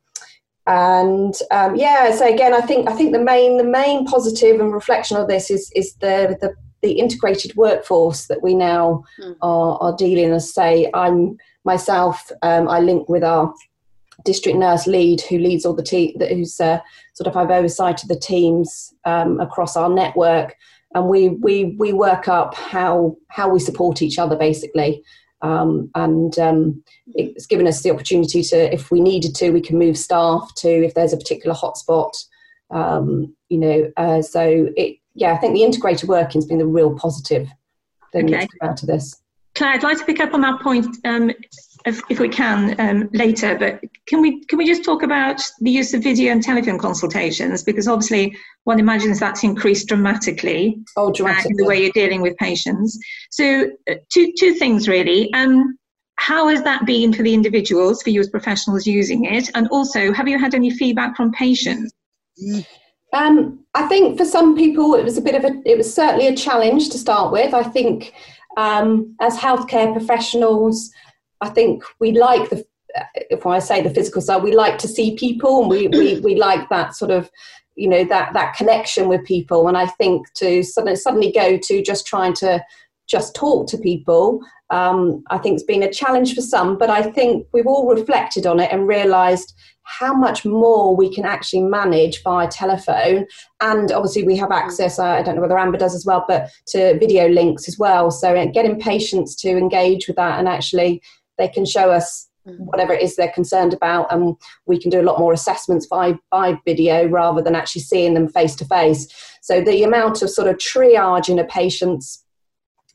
and 0.67 1.35
um, 1.53 1.77
yeah, 1.77 2.15
so 2.15 2.27
again, 2.27 2.53
I 2.53 2.61
think 2.61 2.89
I 2.89 2.93
think 2.93 3.13
the 3.13 3.23
main 3.23 3.57
the 3.57 3.65
main 3.65 4.05
positive 4.05 4.61
and 4.61 4.73
reflection 4.73 5.17
of 5.17 5.29
this 5.29 5.51
is 5.51 5.71
is 5.77 5.95
the 5.97 6.37
the, 6.41 6.55
the 6.83 6.93
integrated 6.93 7.55
workforce 7.57 8.27
that 8.27 8.43
we 8.43 8.55
now 8.55 9.05
mm. 9.21 9.37
are, 9.43 9.79
are 9.81 9.97
dealing. 9.97 10.33
As 10.33 10.53
say, 10.53 10.91
I'm 10.93 11.37
myself. 11.65 12.33
Um, 12.43 12.69
I 12.69 12.81
link 12.81 13.09
with 13.09 13.23
our 13.23 13.55
district 14.25 14.59
nurse 14.59 14.89
lead 14.89 15.21
who 15.21 15.39
leads 15.39 15.65
all 15.65 15.75
the 15.75 15.83
team 15.83 16.19
who's 16.19 16.61
uh, 16.61 16.81
sort 17.15 17.29
of 17.29 17.37
I've 17.37 17.51
oversight 17.51 18.03
of 18.03 18.09
the 18.09 18.19
teams 18.19 18.93
um, 19.05 19.39
across 19.39 19.77
our 19.77 19.89
network 19.89 20.57
and 20.97 21.09
we 21.09 21.29
we 21.29 21.77
we 21.79 21.93
work 21.93 22.27
up 22.27 22.55
how 22.55 23.17
how 23.29 23.49
we 23.49 23.61
support 23.61 24.03
each 24.03 24.19
other 24.19 24.37
basically 24.37 25.03
Um, 25.43 25.91
and 25.95 26.39
um, 26.39 26.83
it's 27.15 27.47
given 27.47 27.67
us 27.67 27.83
the 27.83 27.91
opportunity 27.91 28.43
to, 28.43 28.73
if 28.73 28.91
we 28.91 29.01
needed 29.01 29.35
to, 29.37 29.51
we 29.51 29.61
can 29.61 29.79
move 29.79 29.97
staff 29.97 30.55
to 30.63 30.69
if 30.69 30.95
there's 30.95 31.13
a 31.13 31.19
particular 31.19 31.55
hotspot. 31.55 32.13
Um, 32.71 33.37
you 33.49 33.59
know, 33.59 33.93
uh, 33.97 34.23
so 34.23 34.69
it, 34.77 34.97
yeah, 35.15 35.33
I 35.35 35.37
think 35.37 35.53
the 35.55 35.63
integrated 35.63 36.09
working 36.09 36.41
has 36.41 36.49
been 36.49 36.59
the 36.59 36.67
real 36.79 36.99
positive 36.99 37.49
thing 38.13 38.35
okay. 38.35 38.49
out 38.63 38.83
of 38.83 38.89
this. 38.89 39.15
Clare, 39.55 39.75
I'd 39.75 39.83
like 39.83 39.99
to 39.99 40.05
pick 40.05 40.21
up 40.21 40.35
on 40.35 40.41
that 40.41 40.61
point 40.61 40.97
um, 41.05 41.31
if, 41.87 42.03
if, 42.11 42.19
we 42.19 42.29
can 42.29 42.79
um, 42.81 43.09
later, 43.13 43.57
but 43.57 43.81
can 44.07 44.21
we 44.21 44.45
can 44.47 44.59
we 44.59 44.67
just 44.67 44.85
talk 44.85 45.03
about 45.03 45.41
the 45.61 45.71
use 45.71 45.95
of 45.95 46.03
video 46.03 46.33
and 46.33 46.43
telephone 46.43 46.79
consultations 46.79 47.63
because 47.63 47.87
obviously 47.87 48.37
one 48.65 48.81
imagines 48.81 49.21
that's 49.21 49.45
increased 49.45 49.89
dramatically. 49.89 50.79
Oh, 50.97 51.13
dramatically! 51.13 51.55
the 51.57 51.65
way 51.65 51.83
you're 51.83 51.93
dealing 51.93 52.21
with 52.21 52.37
patients. 52.39 52.99
So 53.31 53.71
uh, 53.89 53.95
two 54.13 54.33
two 54.39 54.55
things 54.55 54.89
really. 54.89 55.33
Um, 55.33 55.79
how 56.17 56.49
has 56.49 56.63
that 56.63 56.87
been 56.87 57.13
for 57.13 57.23
the 57.23 57.35
individuals, 57.35 58.03
for 58.03 58.11
you 58.11 58.21
as 58.21 58.29
professionals 58.31 58.87
using 58.87 59.25
it, 59.25 59.51
and 59.55 59.69
also 59.69 60.13
have 60.13 60.27
you 60.27 60.39
had 60.39 60.55
any 60.55 60.71
feedback 60.71 61.17
from 61.17 61.31
patients? 61.33 61.93
Um, 63.13 63.65
I 63.75 63.87
think 63.87 64.19
for 64.19 64.25
some 64.25 64.57
people 64.57 64.95
it 64.95 65.05
was 65.05 65.17
a 65.17 65.23
bit 65.23 65.35
of 65.35 65.45
a, 65.45 65.63
it 65.65 65.77
was 65.77 65.93
certainly 65.93 66.27
a 66.27 66.37
challenge 66.37 66.91
to 66.91 66.99
start 66.99 67.33
with. 67.33 67.55
I 67.55 67.63
think 67.63 68.13
um, 68.57 69.15
as 69.21 69.37
healthcare 69.37 69.93
professionals, 69.93 70.91
I 71.41 71.49
think 71.51 71.83
we 72.01 72.13
like 72.13 72.51
the, 72.51 72.65
if 73.31 73.47
I 73.47 73.59
say 73.59 73.83
the 73.83 73.91
physical 73.91 74.23
side, 74.23 74.43
we 74.43 74.55
like 74.55 74.79
to 74.79 74.89
see 74.89 75.17
people 75.17 75.61
and 75.61 75.71
we, 75.71 75.89
we, 75.89 76.21
we 76.21 76.37
like 76.37 76.69
that 76.71 76.95
sort 76.95 77.11
of, 77.11 77.31
you 77.75 77.89
know, 77.89 78.05
that, 78.05 78.33
that 78.33 78.57
connection 78.57 79.09
with 79.09 79.25
people. 79.25 79.69
And 79.69 79.77
I 79.77 79.87
think 79.87 80.33
to 80.35 80.63
suddenly, 80.63 80.97
suddenly 80.97 81.33
go 81.33 81.59
to 81.59 81.83
just 81.83 82.07
trying 82.07 82.33
to 82.35 82.65
just 83.07 83.35
talk 83.35 83.69
to 83.69 83.79
people, 83.79 84.41
um, 84.71 85.23
I 85.31 85.39
think 85.39 85.55
it's 85.55 85.63
been 85.63 85.83
a 85.83 85.93
challenge 85.93 86.35
for 86.35 86.41
some, 86.41 86.77
but 86.77 86.91
I 86.91 87.03
think 87.03 87.47
we've 87.53 87.67
all 87.67 87.95
reflected 87.95 88.47
on 88.47 88.59
it 88.59 88.73
and 88.73 88.89
realised 88.89 89.55
how 89.85 90.13
much 90.13 90.45
more 90.45 90.97
we 90.97 91.15
can 91.15 91.25
actually 91.25 91.63
manage 91.63 92.23
via 92.25 92.49
telephone. 92.49 93.27
And 93.61 93.93
obviously, 93.93 94.25
we 94.25 94.37
have 94.37 94.51
access, 94.51 94.99
I 94.99 95.23
don't 95.23 95.37
know 95.37 95.43
whether 95.43 95.59
Amber 95.59 95.79
does 95.79 95.95
as 95.95 96.05
well, 96.05 96.25
but 96.27 96.51
to 96.69 96.99
video 96.99 97.29
links 97.29 97.69
as 97.69 97.79
well. 97.79 98.11
So, 98.11 98.35
uh, 98.35 98.47
getting 98.47 98.81
patients 98.81 99.37
to 99.37 99.51
engage 99.51 100.09
with 100.09 100.17
that 100.17 100.41
and 100.41 100.49
actually 100.49 101.01
they 101.39 101.49
can 101.49 101.65
show 101.65 101.91
us 101.91 102.29
mm. 102.47 102.57
whatever 102.59 102.93
it 102.93 103.03
is 103.03 103.17
they're 103.17 103.31
concerned 103.33 103.75
about 103.75 104.13
and 104.13 104.37
we 104.67 104.81
can 104.81 104.91
do 104.91 105.01
a 105.01 105.09
lot 105.09 105.19
more 105.19 105.33
assessments 105.33 105.87
by, 105.87 106.15
by 106.31 106.59
video 106.65 107.07
rather 107.07 107.43
than 107.43 107.55
actually 107.55 107.83
seeing 107.83 108.15
them 108.15 108.29
face 108.29 108.55
to 108.57 108.65
face 108.65 109.09
so 109.43 109.61
the 109.61 109.83
amount 109.83 110.23
of 110.23 110.31
sort 110.31 110.49
of 110.49 110.57
triage 110.57 111.29
in 111.29 111.39
a 111.39 111.45
patient's 111.45 112.23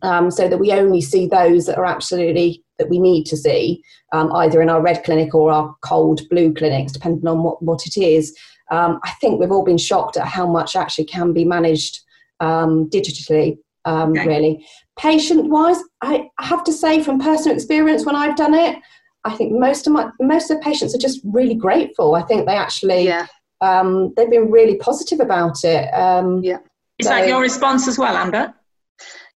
um, 0.04 0.32
so 0.32 0.48
that 0.48 0.58
we 0.58 0.72
only 0.72 1.02
see 1.02 1.28
those 1.28 1.68
that 1.68 1.78
are 1.78 1.86
absolutely 1.86 2.64
that 2.82 2.90
we 2.90 3.00
need 3.00 3.26
to 3.26 3.38
see, 3.38 3.84
um, 4.12 4.32
either 4.34 4.62
in 4.62 4.70
our 4.70 4.82
red 4.82 5.04
clinic 5.04 5.36
or 5.36 5.52
our 5.52 5.76
cold 5.82 6.28
blue 6.30 6.54
clinics, 6.54 6.92
depending 6.92 7.28
on 7.28 7.44
what, 7.44 7.62
what 7.62 7.86
it 7.86 7.96
is. 7.96 8.36
Um, 8.72 9.00
I 9.04 9.12
think 9.22 9.40
we've 9.40 9.52
all 9.52 9.64
been 9.64 9.78
shocked 9.78 10.18
at 10.18 10.28
how 10.28 10.48
much 10.48 10.76
actually 10.76 11.06
can 11.06 11.32
be 11.32 11.46
managed 11.46 12.00
um, 12.40 12.90
digitally, 12.90 13.60
um, 13.86 14.12
okay. 14.12 14.28
really. 14.28 14.66
Patient 15.00 15.50
wise, 15.50 15.78
I 16.02 16.30
have 16.40 16.64
to 16.66 16.74
say 16.74 17.02
from 17.04 17.20
personal 17.20 17.56
experience 17.56 18.06
when 18.06 18.16
I've 18.16 18.36
done 18.36 18.54
it, 18.54 18.78
I 19.24 19.36
think 19.36 19.54
most 19.54 19.88
of 19.88 19.94
my 19.94 20.10
most 20.20 20.50
of 20.50 20.58
the 20.58 20.64
patients 20.64 20.96
are 20.96 21.00
just 21.00 21.22
really 21.24 21.56
grateful. 21.56 22.16
I 22.16 22.24
think 22.24 22.46
they 22.46 22.56
actually 22.56 23.06
yeah. 23.06 23.28
Um, 23.62 24.12
they've 24.16 24.30
been 24.30 24.50
really 24.50 24.76
positive 24.78 25.20
about 25.20 25.64
it. 25.64 25.88
yeah. 26.44 26.58
Is 26.98 27.08
so, 27.08 27.10
that 27.10 27.28
your 27.28 27.42
response 27.42 27.88
as 27.88 27.98
well, 27.98 28.16
Amber? 28.16 28.54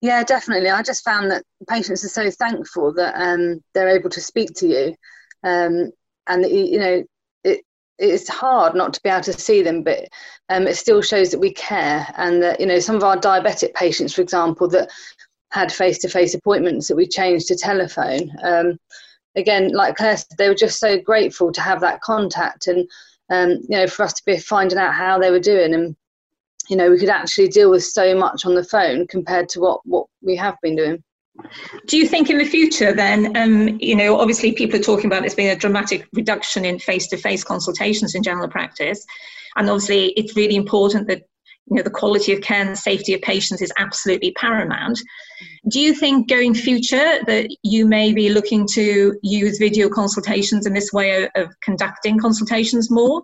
Yeah, 0.01 0.23
definitely. 0.23 0.69
I 0.69 0.81
just 0.81 1.05
found 1.05 1.31
that 1.31 1.43
patients 1.69 2.03
are 2.03 2.09
so 2.09 2.29
thankful 2.29 2.93
that 2.95 3.15
um, 3.15 3.61
they're 3.73 3.95
able 3.97 4.09
to 4.09 4.21
speak 4.21 4.53
to 4.55 4.67
you, 4.67 4.95
um, 5.43 5.91
and 6.27 6.45
you 6.45 6.77
know 6.77 7.03
it, 7.45 7.61
it's 7.97 8.27
hard 8.27 8.75
not 8.75 8.93
to 8.93 9.01
be 9.01 9.09
able 9.09 9.21
to 9.23 9.33
see 9.33 9.61
them, 9.61 9.81
but 9.81 10.07
um, 10.49 10.67
it 10.67 10.75
still 10.75 11.01
shows 11.01 11.31
that 11.31 11.39
we 11.39 11.53
care, 11.53 12.05
and 12.17 12.43
that 12.43 12.59
you 12.59 12.65
know 12.65 12.79
some 12.79 12.97
of 12.97 13.03
our 13.03 13.17
diabetic 13.17 13.73
patients, 13.75 14.13
for 14.13 14.21
example, 14.21 14.67
that 14.69 14.89
had 15.53 15.71
face-to-face 15.71 16.33
appointments 16.33 16.87
that 16.87 16.95
we 16.95 17.07
changed 17.07 17.47
to 17.47 17.55
telephone. 17.55 18.31
Um, 18.43 18.79
again, 19.35 19.71
like 19.71 19.95
Clare 19.95 20.17
said, 20.17 20.37
they 20.37 20.49
were 20.49 20.55
just 20.55 20.79
so 20.79 20.99
grateful 20.99 21.51
to 21.51 21.61
have 21.61 21.79
that 21.81 22.01
contact, 22.01 22.67
and 22.67 22.89
um, 23.29 23.51
you 23.69 23.77
know 23.77 23.87
for 23.87 24.03
us 24.03 24.13
to 24.13 24.23
be 24.25 24.37
finding 24.37 24.77
out 24.77 24.93
how 24.93 25.19
they 25.19 25.31
were 25.31 25.39
doing. 25.39 25.73
And 25.73 25.95
you 26.69 26.75
know 26.75 26.89
we 26.89 26.99
could 26.99 27.09
actually 27.09 27.49
deal 27.49 27.69
with 27.69 27.83
so 27.83 28.15
much 28.15 28.45
on 28.45 28.55
the 28.55 28.63
phone 28.63 29.07
compared 29.07 29.47
to 29.49 29.59
what 29.59 29.81
what 29.85 30.07
we 30.21 30.35
have 30.35 30.55
been 30.61 30.75
doing. 30.75 31.03
Do 31.87 31.97
you 31.97 32.07
think 32.07 32.29
in 32.29 32.37
the 32.37 32.45
future 32.45 32.93
then 32.93 33.35
um, 33.35 33.77
you 33.81 33.95
know 33.95 34.19
obviously 34.19 34.51
people 34.51 34.79
are 34.79 34.83
talking 34.83 35.07
about 35.07 35.21
there's 35.21 35.35
been 35.35 35.55
a 35.55 35.59
dramatic 35.59 36.07
reduction 36.13 36.63
in 36.63 36.77
face-to-face 36.77 37.43
consultations 37.43 38.15
in 38.15 38.23
general 38.23 38.47
practice. 38.47 39.05
And 39.55 39.69
obviously 39.69 40.09
it's 40.11 40.35
really 40.35 40.55
important 40.55 41.07
that 41.07 41.23
you 41.67 41.77
know 41.77 41.83
the 41.83 41.89
quality 41.89 42.33
of 42.33 42.41
care 42.41 42.65
and 42.65 42.77
safety 42.77 43.13
of 43.13 43.21
patients 43.21 43.61
is 43.61 43.71
absolutely 43.77 44.31
paramount 44.33 44.99
do 45.69 45.79
you 45.79 45.93
think 45.93 46.29
going 46.29 46.53
future 46.53 47.19
that 47.25 47.47
you 47.63 47.85
may 47.85 48.13
be 48.13 48.29
looking 48.29 48.67
to 48.67 49.17
use 49.23 49.57
video 49.57 49.89
consultations 49.89 50.65
in 50.65 50.73
this 50.73 50.91
way 50.91 51.23
of, 51.23 51.29
of 51.35 51.53
conducting 51.61 52.19
consultations 52.19 52.91
more 52.91 53.23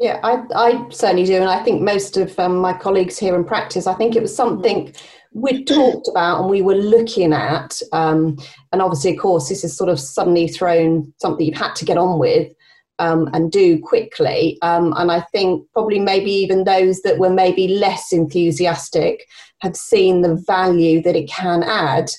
yeah, 0.00 0.20
I, 0.22 0.42
I 0.54 0.88
certainly 0.90 1.24
do. 1.24 1.36
And 1.36 1.48
I 1.48 1.62
think 1.62 1.82
most 1.82 2.16
of 2.16 2.38
um, 2.38 2.58
my 2.58 2.72
colleagues 2.72 3.18
here 3.18 3.34
in 3.34 3.44
practice, 3.44 3.86
I 3.86 3.94
think 3.94 4.14
it 4.14 4.22
was 4.22 4.34
something 4.34 4.92
we 5.32 5.64
talked 5.64 6.08
about 6.08 6.40
and 6.40 6.50
we 6.50 6.62
were 6.62 6.74
looking 6.74 7.32
at. 7.32 7.80
Um, 7.92 8.38
and 8.72 8.82
obviously, 8.82 9.12
of 9.12 9.18
course, 9.18 9.48
this 9.48 9.64
is 9.64 9.76
sort 9.76 9.90
of 9.90 10.00
suddenly 10.00 10.48
thrown 10.48 11.12
something 11.18 11.46
you've 11.46 11.56
had 11.56 11.74
to 11.76 11.84
get 11.84 11.98
on 11.98 12.18
with 12.18 12.52
um, 12.98 13.28
and 13.32 13.52
do 13.52 13.78
quickly. 13.78 14.58
Um, 14.62 14.94
and 14.96 15.10
I 15.10 15.20
think 15.32 15.66
probably 15.72 15.98
maybe 15.98 16.30
even 16.30 16.64
those 16.64 17.02
that 17.02 17.18
were 17.18 17.30
maybe 17.30 17.68
less 17.68 18.12
enthusiastic 18.12 19.26
have 19.60 19.76
seen 19.76 20.22
the 20.22 20.42
value 20.46 21.02
that 21.02 21.16
it 21.16 21.28
can 21.28 21.62
add. 21.62 22.10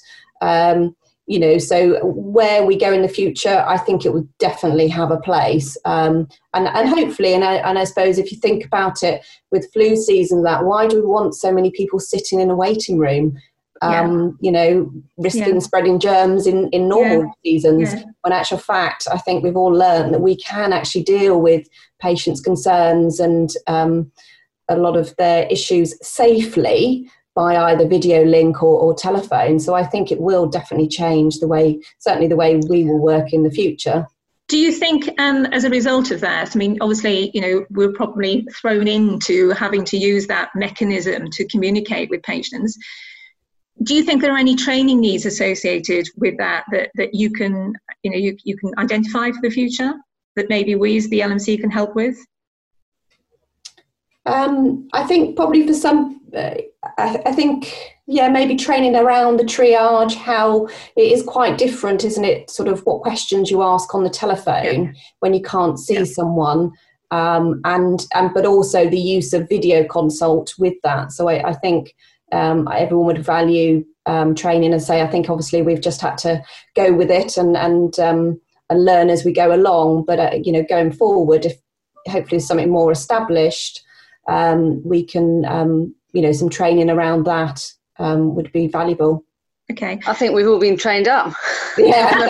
Um, 0.42 0.96
you 1.28 1.40
know 1.40 1.58
so 1.58 2.00
where 2.06 2.66
we 2.66 2.78
go 2.78 2.92
in 2.92 3.02
the 3.02 3.08
future 3.08 3.64
i 3.68 3.78
think 3.78 4.06
it 4.06 4.14
would 4.14 4.28
definitely 4.38 4.88
have 4.88 5.12
a 5.12 5.20
place 5.20 5.78
um, 5.86 6.28
and 6.54 6.68
and 6.68 6.90
hopefully 6.90 7.34
and 7.34 7.44
I, 7.44 7.56
and 7.56 7.78
I 7.78 7.84
suppose 7.84 8.18
if 8.18 8.32
you 8.32 8.40
think 8.40 8.66
about 8.66 9.04
it 9.04 9.24
with 9.52 9.72
flu 9.74 9.96
season 9.96 10.44
that 10.44 10.64
why 10.64 10.88
do 10.88 11.02
we 11.02 11.06
want 11.06 11.36
so 11.36 11.52
many 11.52 11.70
people 11.72 12.00
sitting 12.00 12.40
in 12.40 12.50
a 12.50 12.56
waiting 12.56 12.98
room 12.98 13.38
um, 13.82 14.38
yeah. 14.42 14.48
you 14.48 14.52
know 14.52 14.92
risking 15.18 15.56
yeah. 15.56 15.60
spreading 15.60 16.00
germs 16.00 16.48
in 16.48 16.70
in 16.70 16.88
normal 16.88 17.24
yeah. 17.24 17.32
seasons 17.44 17.94
when 18.22 18.34
actual 18.34 18.58
fact 18.58 19.08
i 19.12 19.18
think 19.18 19.44
we've 19.44 19.58
all 19.58 19.74
learned 19.74 20.14
that 20.14 20.22
we 20.22 20.36
can 20.38 20.74
actually 20.74 21.04
deal 21.04 21.40
with 21.42 21.68
patients 22.00 22.42
concerns 22.42 23.20
and 23.20 23.52
um, 23.68 24.12
a 24.70 24.78
lot 24.78 24.98
of 24.98 25.16
their 25.18 25.48
issues 25.48 25.96
safely 26.06 27.10
by 27.38 27.56
either 27.56 27.88
video 27.88 28.26
link 28.26 28.64
or, 28.64 28.80
or 28.80 28.96
telephone. 28.96 29.60
So 29.60 29.76
I 29.76 29.84
think 29.84 30.12
it 30.12 30.20
will 30.20 30.48
definitely 30.48 30.88
change 30.88 31.38
the 31.38 31.48
way, 31.48 31.80
certainly 32.00 32.28
the 32.28 32.36
way 32.36 32.60
we 32.68 32.84
will 32.84 33.00
work 33.00 33.32
in 33.32 33.44
the 33.44 33.52
future. 33.52 34.08
Do 34.48 34.58
you 34.58 34.72
think, 34.72 35.08
um, 35.20 35.46
as 35.48 35.64
a 35.64 35.70
result 35.70 36.10
of 36.10 36.22
that, 36.22 36.56
I 36.56 36.58
mean, 36.58 36.80
obviously, 36.82 37.30
you 37.36 37.42
know, 37.42 37.66
we're 37.70 37.92
probably 37.92 38.48
thrown 38.60 38.88
into 38.88 39.52
having 39.52 39.86
to 39.86 39.98
use 39.98 40.26
that 40.28 40.50
mechanism 40.56 41.30
to 41.32 41.48
communicate 41.48 42.10
with 42.10 42.24
patients. 42.24 42.76
Do 43.84 43.94
you 43.94 44.04
think 44.04 44.22
there 44.22 44.34
are 44.34 44.38
any 44.38 44.56
training 44.56 45.00
needs 45.00 45.26
associated 45.26 46.08
with 46.18 46.38
that 46.38 46.66
that, 46.72 46.90
that 46.96 47.14
you 47.14 47.32
can, 47.32 47.74
you 48.04 48.12
know, 48.12 48.18
you, 48.18 48.38
you 48.44 48.58
can 48.58 48.72
identify 48.78 49.32
for 49.32 49.42
the 49.42 49.50
future 49.50 49.94
that 50.36 50.50
maybe 50.50 50.76
we 50.76 50.98
as 50.98 51.08
the 51.10 51.20
LMC 51.20 51.60
can 51.60 51.70
help 51.70 51.96
with? 51.96 52.18
Um, 54.28 54.88
I 54.94 55.04
think 55.04 55.36
probably 55.36 55.66
for 55.66 55.74
some, 55.74 56.22
uh, 56.36 56.56
I, 56.98 57.22
I, 57.26 57.32
think, 57.32 57.74
yeah, 58.08 58.28
maybe 58.28 58.56
training 58.56 58.96
around 58.96 59.38
the 59.38 59.44
triage, 59.44 60.16
how 60.16 60.68
it 60.98 61.12
is 61.12 61.24
quite 61.24 61.58
different, 61.58 62.04
isn't 62.04 62.26
it? 62.26 62.50
Sort 62.50 62.68
of 62.68 62.82
what 62.82 63.02
questions 63.02 63.50
you 63.50 63.64
ask 63.64 63.96
on 63.96 64.04
the 64.04 64.10
telephone 64.10 64.84
yeah. 64.84 64.92
when 65.20 65.34
you 65.34 65.42
can't 65.42 65.80
see 65.80 65.96
yeah. 65.96 66.04
someone. 66.04 66.72
Um, 67.10 67.62
and 67.64 68.06
and 68.16 68.34
but 68.34 68.46
also 68.46 68.90
the 68.90 69.00
use 69.00 69.32
of 69.32 69.48
video 69.48 69.86
consult 69.86 70.54
with 70.60 70.74
that. 70.84 71.14
So 71.14 71.30
I, 71.30 71.50
I 71.50 71.54
think 71.54 71.96
um, 72.32 72.68
everyone 72.72 73.08
would 73.08 73.26
value 73.26 73.86
um, 74.06 74.36
training 74.36 74.74
and 74.74 74.82
say 74.82 75.02
I 75.02 75.08
think 75.08 75.30
obviously 75.30 75.62
we've 75.62 75.82
just 75.82 76.02
had 76.02 76.18
to 76.20 76.42
go 76.76 76.94
with 76.94 77.12
it 77.12 77.38
and 77.38 77.58
and 77.58 77.98
um, 78.00 78.40
and 78.70 78.86
learn 78.86 79.10
as 79.10 79.26
we 79.26 79.34
go 79.34 79.54
along. 79.54 80.06
But 80.06 80.20
uh, 80.20 80.38
you 80.42 80.52
know, 80.52 80.64
going 80.68 80.92
forward, 80.92 81.46
if 81.46 81.58
hopefully 82.08 82.40
something 82.40 82.70
more 82.70 82.92
established, 82.92 83.84
um, 84.28 84.82
we 84.84 85.04
can, 85.04 85.46
um, 85.46 85.96
you 86.14 86.22
know, 86.22 86.32
some 86.32 86.50
training 86.50 86.90
around 86.90 87.26
that 87.26 87.72
um, 88.00 88.36
would 88.36 88.52
be 88.52 88.68
valuable. 88.68 89.24
Okay. 89.70 90.00
I 90.08 90.14
think 90.14 90.34
we've 90.34 90.48
all 90.48 90.60
been 90.60 90.78
trained 90.78 91.10
up. 91.10 91.34
Yeah. 91.78 92.10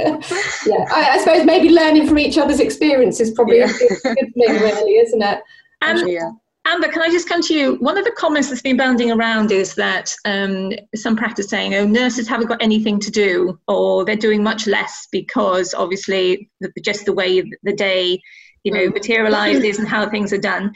yeah. 0.00 0.84
I, 0.90 1.10
I, 1.12 1.18
suppose 1.18 1.44
maybe 1.44 1.68
learning 1.68 2.06
from 2.06 2.18
each 2.18 2.38
other's 2.38 2.60
experience 2.60 3.20
is 3.20 3.30
probably 3.32 3.58
yeah. 3.58 3.68
a 3.68 3.78
good, 3.78 3.98
good 4.02 4.32
thing, 4.34 4.54
really, 4.54 4.92
isn't 4.92 5.22
it? 5.22 5.42
Um, 5.82 6.08
yeah. 6.08 6.30
Amber, 6.68 6.88
can 6.88 7.00
I 7.00 7.08
just 7.08 7.26
come 7.26 7.40
to 7.42 7.54
you? 7.54 7.76
One 7.76 7.96
of 7.96 8.04
the 8.04 8.10
comments 8.10 8.50
that's 8.50 8.60
been 8.60 8.76
bounding 8.76 9.10
around 9.10 9.52
is 9.52 9.74
that 9.76 10.14
um, 10.26 10.70
some 10.94 11.16
practice 11.16 11.48
saying, 11.48 11.74
oh, 11.74 11.86
nurses 11.86 12.28
haven't 12.28 12.48
got 12.48 12.62
anything 12.62 13.00
to 13.00 13.10
do, 13.10 13.58
or 13.68 14.04
they're 14.04 14.16
doing 14.16 14.42
much 14.42 14.66
less 14.66 15.08
because 15.10 15.72
obviously 15.72 16.50
the, 16.60 16.70
just 16.84 17.06
the 17.06 17.14
way 17.14 17.42
the 17.62 17.72
day, 17.72 18.20
you 18.64 18.72
know, 18.72 18.86
mm. 18.86 18.92
materializes 18.92 19.78
and 19.78 19.88
how 19.88 20.10
things 20.10 20.30
are 20.30 20.38
done. 20.38 20.70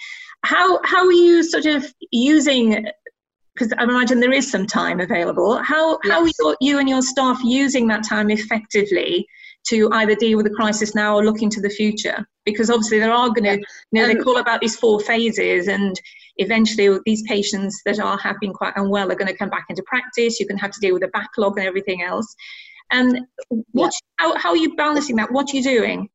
How 0.45 0.81
how 0.83 1.07
are 1.07 1.13
you 1.13 1.43
sort 1.43 1.67
of 1.67 1.85
using? 2.11 2.87
Because 3.55 3.75
I 3.77 3.83
imagine 3.83 4.19
there 4.19 4.33
is 4.33 4.51
some 4.51 4.67
time 4.67 4.99
available. 4.99 5.63
How 5.63 5.99
yes. 6.05 6.13
how 6.13 6.23
are 6.23 6.27
you, 6.27 6.57
you 6.63 6.79
and 6.79 6.89
your 6.89 7.03
staff 7.03 7.39
using 7.45 7.87
that 7.89 8.03
time 8.09 8.31
effectively 8.31 9.27
to 9.69 9.91
either 9.93 10.15
deal 10.15 10.37
with 10.37 10.47
the 10.47 10.55
crisis 10.55 10.95
now 10.95 11.17
or 11.17 11.25
look 11.25 11.43
into 11.43 11.61
the 11.61 11.71
future 11.71 12.27
because 12.45 12.71
obviously 12.71 12.99
there 12.99 13.13
are 13.13 13.29
going 13.29 13.45
to 13.45 13.57
you 13.57 14.01
know 14.01 14.07
they 14.07 14.17
um, 14.17 14.23
call 14.23 14.39
about 14.39 14.61
these 14.61 14.77
four 14.77 15.01
phases 15.01 15.69
and 15.69 16.01
eventually 16.37 16.99
these 17.07 17.23
patients 17.23 17.81
that 17.85 18.01
are 18.01 18.19
have 18.19 18.37
been 18.41 18.53
quite 18.53 18.73
unwell 18.77 19.11
are 19.11 19.17
going 19.17 19.31
to 19.31 19.37
come 19.37 19.51
back 19.51 19.67
into 19.69 19.83
practice 19.87 20.41
you're 20.41 20.49
going 20.49 20.59
to 20.59 20.63
have 20.63 20.73
to 20.73 20.81
deal 20.81 20.95
with 20.95 21.03
the 21.03 21.09
backlog 21.09 21.59
and 21.59 21.67
everything 21.67 22.03
else 22.03 22.35
and 22.91 23.21
what 23.71 23.93
yeah. 23.93 24.27
how, 24.27 24.37
how 24.37 24.51
are 24.51 24.57
you 24.57 24.75
balancing 24.75 25.17
that 25.17 25.31
what 25.31 25.53
are 25.53 25.57
you 25.57 25.63
doing 25.63 26.09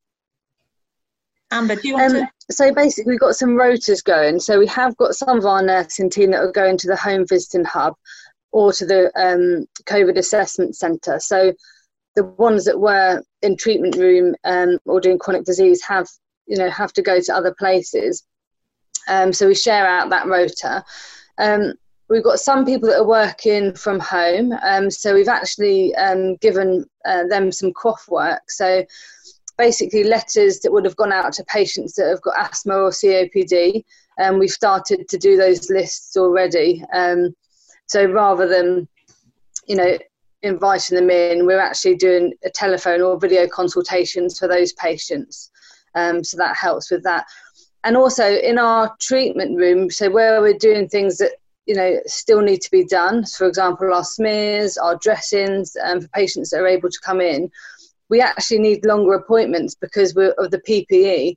Amber, 1.50 1.76
do 1.76 1.88
you 1.88 1.94
want 1.94 2.14
um, 2.14 2.28
to? 2.50 2.54
So 2.54 2.74
basically, 2.74 3.14
we've 3.14 3.22
got 3.22 3.36
some 3.36 3.52
rotas 3.52 4.04
going. 4.04 4.40
So 4.40 4.60
we 4.60 4.68
have 4.68 4.98
got 4.98 5.16
some 5.16 5.38
of 5.38 5.46
our 5.46 5.62
nursing 5.62 6.10
team 6.10 6.32
that 6.32 6.42
are 6.42 6.52
going 6.52 6.78
to 6.78 6.88
the 6.88 6.96
home 6.98 7.26
visiting 7.26 7.64
hub 7.64 7.94
or 8.52 8.74
to 8.74 8.86
the 8.86 9.06
um, 9.16 9.66
COVID 9.86 10.18
assessment 10.18 10.76
centre. 10.76 11.20
So 11.20 11.54
the 12.18 12.24
ones 12.24 12.66
that 12.66 12.80
were 12.80 13.22
in 13.44 13.56
treatment 13.56 13.96
room 13.96 14.36
um, 14.44 14.80
or 14.86 15.00
doing 15.00 15.20
chronic 15.20 15.46
disease 15.46 15.84
have 15.84 16.08
you 16.48 16.58
know 16.58 16.68
have 16.68 16.92
to 16.94 17.04
go 17.04 17.22
to 17.22 17.34
other 17.34 17.54
places. 17.54 18.24
Um, 19.08 19.32
so 19.32 19.48
we 19.48 19.54
share 19.54 19.86
out 19.86 20.10
that 20.10 20.26
rota. 20.26 20.84
Um, 21.38 21.74
we've 22.10 22.24
got 22.24 22.40
some 22.40 22.66
people 22.66 22.90
that 22.90 22.98
are 22.98 23.08
working 23.08 23.76
from 23.76 24.00
home 24.00 24.52
um, 24.64 24.90
so 24.90 25.14
we've 25.14 25.28
actually 25.28 25.94
um, 25.96 26.38
given 26.38 26.86
uh, 27.06 27.28
them 27.28 27.52
some 27.52 27.72
QOF 27.74 28.10
work. 28.10 28.50
So 28.50 28.84
basically 29.60 30.04
letters 30.04 30.60
that 30.62 30.72
would 30.72 30.86
have 30.86 30.96
gone 30.96 31.12
out 31.12 31.34
to 31.34 31.44
patients 31.44 31.94
that 31.96 32.08
have 32.08 32.22
got 32.22 32.40
asthma 32.40 32.76
or 32.78 32.90
copd 32.90 33.84
and 34.18 34.34
um, 34.34 34.40
we've 34.40 34.50
started 34.50 35.08
to 35.08 35.18
do 35.20 35.38
those 35.38 35.70
lists 35.70 36.18
already. 36.18 36.84
So 37.86 38.06
rather 38.06 38.48
than 38.48 38.88
you 39.68 39.76
know 39.76 39.98
inviting 40.44 40.96
them 40.96 41.10
in, 41.10 41.46
we're 41.46 41.60
actually 41.60 41.96
doing 41.96 42.34
a 42.44 42.50
telephone 42.50 43.02
or 43.02 43.20
video 43.20 43.48
consultations 43.48 44.38
for 44.38 44.48
those 44.48 44.74
patients. 44.74 45.52
Um, 45.96 46.24
so 46.24 46.38
that 46.38 46.56
helps 46.56 46.92
with 46.92 47.04
that. 47.04 47.26
And 47.84 47.98
also 47.98 48.36
in 48.38 48.58
our 48.58 48.96
treatment 49.00 49.58
room, 49.58 49.90
so 49.90 50.10
where 50.10 50.42
we're 50.42 50.58
doing 50.58 50.88
things 50.88 51.18
that 51.18 51.32
you 51.66 51.76
know 51.76 52.00
still 52.06 52.42
need 52.42 52.62
to 52.62 52.72
be 52.72 52.86
done, 52.86 53.26
So 53.26 53.40
for 53.40 53.48
example, 53.48 53.94
our 53.94 54.04
smears, 54.04 54.78
our 54.78 54.96
dressings, 54.98 55.76
um, 55.84 56.02
for 56.02 56.08
patients 56.10 56.50
that 56.50 56.62
are 56.62 56.68
able 56.68 56.90
to 56.90 57.00
come 57.04 57.22
in, 57.22 57.52
we 58.10 58.22
actually 58.22 58.60
need 58.60 58.86
longer 58.86 59.14
appointments 59.14 59.76
because 59.76 60.16
we're 60.16 60.32
of 60.38 60.52
the 60.52 60.62
PPE. 60.62 61.36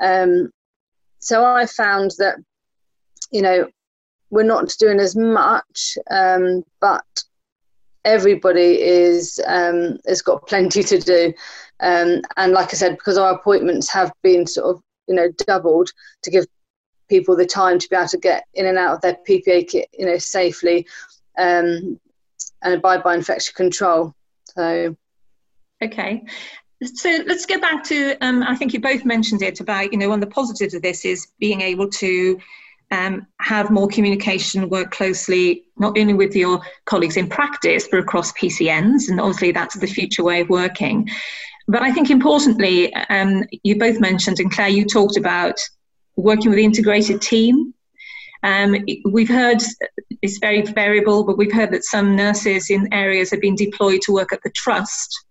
Um, 0.00 0.50
so 1.18 1.44
I 1.44 1.66
found 1.66 2.12
that 2.18 2.36
you 3.30 3.42
know 3.42 3.68
we're 4.30 4.42
not 4.42 4.74
doing 4.78 5.00
as 5.00 5.16
much, 5.16 5.98
um, 6.10 6.64
but 6.80 7.04
everybody 8.04 8.80
is 8.80 9.40
um, 9.46 9.98
has 10.06 10.22
got 10.22 10.46
plenty 10.46 10.82
to 10.82 10.98
do. 10.98 11.32
Um, 11.80 12.22
and 12.36 12.52
like 12.52 12.68
I 12.68 12.76
said, 12.76 12.92
because 12.92 13.18
our 13.18 13.34
appointments 13.34 13.90
have 13.92 14.12
been 14.22 14.46
sort 14.46 14.76
of 14.76 14.82
you 15.08 15.14
know 15.14 15.28
doubled 15.46 15.90
to 16.22 16.30
give 16.30 16.46
people 17.08 17.36
the 17.36 17.46
time 17.46 17.78
to 17.78 17.88
be 17.88 17.96
able 17.96 18.08
to 18.08 18.18
get 18.18 18.44
in 18.54 18.66
and 18.66 18.78
out 18.78 18.94
of 18.94 19.00
their 19.00 19.16
PPE 19.28 19.68
kit, 19.68 19.88
you 19.98 20.06
know, 20.06 20.18
safely 20.18 20.86
um, 21.38 21.98
and 22.62 22.74
abide 22.74 23.02
by 23.02 23.14
infection 23.14 23.54
control. 23.54 24.14
So, 24.44 24.96
okay. 25.82 26.22
So 26.82 27.18
let's 27.26 27.46
go 27.46 27.60
back 27.60 27.84
to. 27.84 28.16
Um, 28.20 28.42
I 28.42 28.56
think 28.56 28.72
you 28.72 28.80
both 28.80 29.04
mentioned 29.04 29.42
it 29.42 29.60
about 29.60 29.92
you 29.92 29.98
know 29.98 30.08
one 30.08 30.22
of 30.22 30.28
the 30.28 30.34
positives 30.34 30.74
of 30.74 30.82
this 30.82 31.04
is 31.04 31.28
being 31.38 31.60
able 31.60 31.88
to 31.88 32.38
um, 32.90 33.26
have 33.40 33.70
more 33.70 33.88
communication, 33.88 34.68
work 34.68 34.90
closely 34.90 35.64
not 35.76 35.98
only 35.98 36.14
with 36.14 36.36
your 36.36 36.60
colleagues 36.84 37.16
in 37.16 37.28
practice, 37.28 37.88
but 37.90 38.00
across 38.00 38.32
PCNs. 38.32 39.08
And 39.08 39.20
obviously, 39.20 39.52
that's 39.52 39.76
the 39.76 39.86
future 39.86 40.22
way 40.22 40.40
of 40.40 40.48
working. 40.48 41.08
But 41.66 41.82
I 41.82 41.92
think 41.92 42.10
importantly, 42.10 42.94
um, 42.94 43.44
you 43.62 43.78
both 43.78 44.00
mentioned, 44.00 44.38
and 44.40 44.50
Clare, 44.50 44.68
you 44.68 44.84
talked 44.84 45.16
about 45.16 45.58
working 46.16 46.50
with 46.50 46.56
the 46.56 46.64
integrated 46.64 47.20
team. 47.22 47.74
Um, 48.42 48.76
we've 49.06 49.28
heard 49.28 49.62
it's 50.20 50.38
very 50.38 50.60
variable, 50.62 51.24
but 51.24 51.38
we've 51.38 51.52
heard 51.52 51.72
that 51.72 51.84
some 51.84 52.14
nurses 52.14 52.70
in 52.70 52.92
areas 52.92 53.30
have 53.30 53.40
been 53.40 53.56
deployed 53.56 54.02
to 54.02 54.12
work 54.12 54.32
at 54.32 54.42
the 54.42 54.50
trust. 54.50 55.24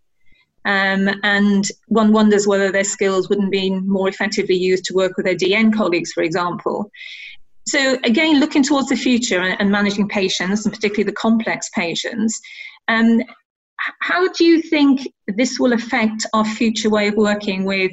Um, 0.65 1.09
and 1.23 1.67
one 1.87 2.11
wonders 2.13 2.47
whether 2.47 2.71
their 2.71 2.83
skills 2.83 3.29
wouldn't 3.29 3.51
be 3.51 3.69
more 3.69 4.07
effectively 4.07 4.55
used 4.55 4.85
to 4.85 4.93
work 4.93 5.17
with 5.17 5.25
their 5.25 5.35
DN 5.35 5.75
colleagues, 5.75 6.13
for 6.13 6.23
example. 6.23 6.89
So 7.67 7.97
again, 8.03 8.39
looking 8.39 8.63
towards 8.63 8.89
the 8.89 8.95
future 8.95 9.39
and, 9.39 9.71
managing 9.71 10.09
patients, 10.09 10.65
and 10.65 10.73
particularly 10.73 11.05
the 11.05 11.15
complex 11.15 11.69
patients, 11.75 12.39
um, 12.87 13.21
how 14.01 14.27
do 14.29 14.45
you 14.45 14.61
think 14.61 15.07
this 15.27 15.59
will 15.59 15.73
affect 15.73 16.25
our 16.33 16.45
future 16.45 16.89
way 16.89 17.07
of 17.07 17.15
working 17.15 17.65
with 17.65 17.91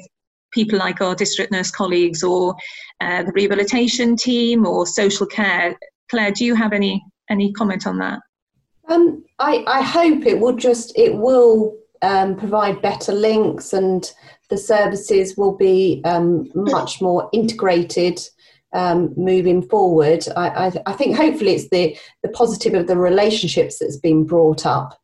people 0.53 0.79
like 0.79 1.01
our 1.01 1.15
district 1.15 1.53
nurse 1.53 1.71
colleagues 1.71 2.23
or 2.23 2.55
uh, 3.01 3.23
the 3.23 3.33
rehabilitation 3.33 4.17
team 4.17 4.67
or 4.67 4.87
social 4.87 5.27
care? 5.27 5.77
Clare, 6.11 6.33
do 6.33 6.45
you 6.45 6.55
have 6.55 6.73
any 6.73 7.03
any 7.29 7.53
comment 7.53 7.87
on 7.87 7.99
that? 7.99 8.21
Um, 8.89 9.25
I, 9.39 9.65
I 9.69 9.83
hope 9.83 10.27
it 10.27 10.41
will 10.41 10.57
just 10.57 10.93
it 10.99 11.15
will 11.15 11.77
um, 12.03 12.37
provide 12.37 12.83
better 12.83 13.13
links 13.13 13.73
and 13.73 14.11
the 14.49 14.59
services 14.59 15.37
will 15.37 15.57
be 15.57 16.01
um, 16.05 16.51
much 16.55 17.01
more 17.01 17.29
integrated 17.33 18.21
um, 18.73 19.13
moving 19.17 19.63
forward. 19.63 20.25
I, 20.37 20.49
I, 20.49 20.73
I, 20.87 20.93
think 20.93 21.17
hopefully 21.17 21.55
it's 21.55 21.69
the, 21.71 21.97
the 22.23 22.29
positive 22.29 22.75
of 22.75 22.87
the 22.87 22.97
relationships 22.97 23.79
that's 23.79 23.97
been 23.97 24.25
brought 24.25 24.65
up 24.65 24.99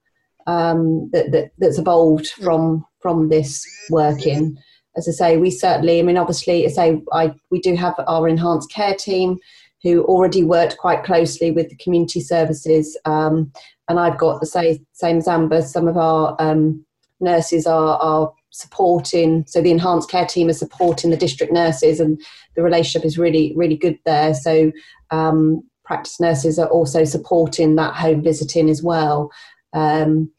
um, 0.47 1.11
that, 1.13 1.33
that, 1.33 1.51
that's 1.59 1.79
evolved 1.79 2.29
from 2.29 2.85
from 3.01 3.29
this 3.29 3.65
working. 3.91 4.57
As 4.97 5.09
I 5.09 5.13
say, 5.13 5.37
we 5.37 5.51
certainly. 5.51 5.99
I 5.99 6.03
mean, 6.03 6.17
obviously, 6.17 6.65
I 6.65 6.69
say 6.69 7.03
I 7.13 7.35
we 7.51 7.61
do 7.61 7.75
have 7.75 7.95
our 8.07 8.29
enhanced 8.29 8.73
care 8.73 8.95
team 8.95 9.39
who 9.83 10.05
already 10.05 10.43
worked 10.43 10.79
quite 10.79 11.05
closely 11.05 11.51
with 11.51 11.69
the 11.69 11.77
community 11.77 12.21
services, 12.21 12.99
um, 13.05 13.53
and 13.89 14.01
I've 14.01 14.19
got 14.19 14.41
the 14.41 14.47
same 14.47 14.87
same 14.93 15.19
as 15.19 15.29
Amber. 15.29 15.63
Some 15.63 15.89
of 15.89 15.97
our 15.97 16.37
um, 16.39 16.85
nurses 17.21 17.67
are 17.67 17.99
are 17.99 18.33
supporting 18.57 19.45
so 19.47 19.61
the 19.61 19.71
enhanced 19.71 20.11
care 20.11 20.27
team 20.27 20.49
is 20.49 20.59
supporting 20.59 21.11
the 21.11 21.17
district 21.17 21.53
nurses 21.53 22.01
and 22.01 22.21
the 22.55 22.63
relationship 22.63 23.05
is 23.05 23.19
really 23.19 23.53
really 23.57 23.77
good 23.77 23.99
there. 24.05 24.35
So 24.35 24.73
um, 25.11 25.63
practice 25.85 26.21
nurses 26.21 26.59
are 26.59 26.69
also 26.69 27.05
supporting 27.05 27.77
that 27.77 27.95
home 27.95 28.23
visiting 28.23 28.69
as 28.69 28.83
well. 28.83 29.31
Um, 29.73 30.31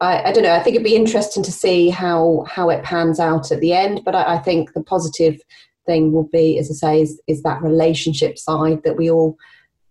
I, 0.00 0.24
I, 0.24 0.32
don't 0.32 0.42
know 0.42 0.54
i 0.54 0.60
think 0.60 0.74
it'd 0.74 0.84
be 0.84 0.96
interesting 0.96 1.42
to 1.44 1.52
see 1.52 1.88
how 1.88 2.44
how 2.48 2.68
it 2.68 2.82
pans 2.82 3.20
out 3.20 3.52
at 3.52 3.60
the 3.60 3.72
end 3.72 4.02
but 4.04 4.14
I, 4.14 4.34
I 4.34 4.38
think 4.38 4.72
the 4.72 4.82
positive 4.82 5.40
thing 5.86 6.12
will 6.12 6.28
be 6.32 6.58
as 6.58 6.70
i 6.70 6.74
say 6.74 7.02
is, 7.02 7.20
is 7.28 7.42
that 7.42 7.62
relationship 7.62 8.36
side 8.38 8.82
that 8.82 8.96
we 8.96 9.10
all 9.10 9.36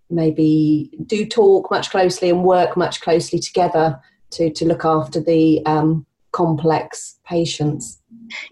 maybe 0.10 0.92
do 1.06 1.26
talk 1.26 1.72
much 1.72 1.90
closely 1.90 2.30
and 2.30 2.44
work 2.44 2.76
much 2.78 3.02
closely 3.02 3.40
together 3.40 4.00
to 4.32 4.50
to 4.52 4.66
look 4.66 4.86
after 4.86 5.20
the 5.20 5.66
um, 5.66 6.06
complex 6.34 7.20
patients. 7.26 8.02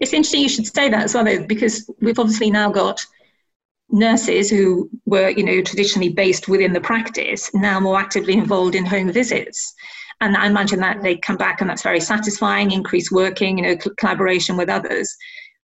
It's 0.00 0.12
interesting 0.12 0.40
you 0.40 0.48
should 0.48 0.66
say 0.66 0.88
that 0.88 1.04
as 1.04 1.14
well, 1.14 1.24
though, 1.24 1.44
because 1.46 1.90
we've 2.00 2.18
obviously 2.18 2.50
now 2.50 2.70
got 2.70 3.04
nurses 3.90 4.48
who 4.48 4.88
were, 5.04 5.28
you 5.28 5.44
know, 5.44 5.60
traditionally 5.60 6.08
based 6.08 6.48
within 6.48 6.72
the 6.72 6.80
practice 6.80 7.50
now 7.54 7.78
more 7.78 8.00
actively 8.00 8.32
involved 8.34 8.74
in 8.74 8.86
home 8.86 9.12
visits. 9.12 9.74
And 10.22 10.36
I 10.36 10.46
imagine 10.46 10.80
that 10.80 11.02
they 11.02 11.16
come 11.16 11.36
back 11.36 11.60
and 11.60 11.68
that's 11.68 11.82
very 11.82 12.00
satisfying, 12.00 12.70
increased 12.70 13.12
working, 13.12 13.58
you 13.58 13.64
know, 13.64 13.76
collaboration 13.98 14.56
with 14.56 14.70
others. 14.70 15.14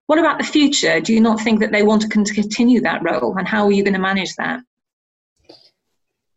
What 0.07 0.19
about 0.19 0.39
the 0.39 0.45
future? 0.45 1.01
Do 1.01 1.13
you 1.13 1.21
not 1.21 1.41
think 1.41 1.59
that 1.61 1.73
they 1.73 1.83
want 1.83 2.03
to 2.03 2.09
continue 2.09 2.81
that 2.83 3.03
role? 3.03 3.37
And 3.39 3.49
how 3.49 3.65
are 3.65 3.73
you 3.73 3.83
going 3.83 3.95
to 3.95 4.01
manage 4.01 4.35
that? 4.37 4.61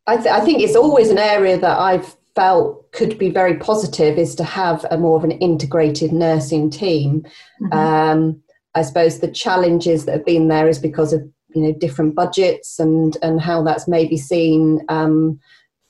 I, 0.07 0.17
th- 0.17 0.27
I 0.27 0.39
think 0.39 0.61
it's 0.61 0.75
always 0.75 1.09
an 1.09 1.17
area 1.17 1.57
that 1.57 1.77
I've 1.77 2.15
felt 2.35 2.91
could 2.91 3.17
be 3.17 3.29
very 3.29 3.57
positive 3.57 4.17
is 4.17 4.35
to 4.35 4.43
have 4.43 4.85
a 4.91 4.97
more 4.97 5.17
of 5.17 5.23
an 5.23 5.31
integrated 5.31 6.11
nursing 6.11 6.69
team. 6.69 7.25
Mm-hmm. 7.61 7.73
Um, 7.73 8.41
I 8.75 8.81
suppose 8.81 9.19
the 9.19 9.31
challenges 9.31 10.05
that 10.05 10.11
have 10.11 10.25
been 10.25 10.49
there 10.49 10.67
is 10.67 10.79
because 10.79 11.13
of 11.13 11.21
you 11.55 11.61
know 11.61 11.73
different 11.73 12.13
budgets 12.13 12.79
and 12.79 13.17
and 13.21 13.39
how 13.39 13.63
that's 13.63 13.87
maybe 13.87 14.17
seen 14.17 14.81
um, 14.89 15.39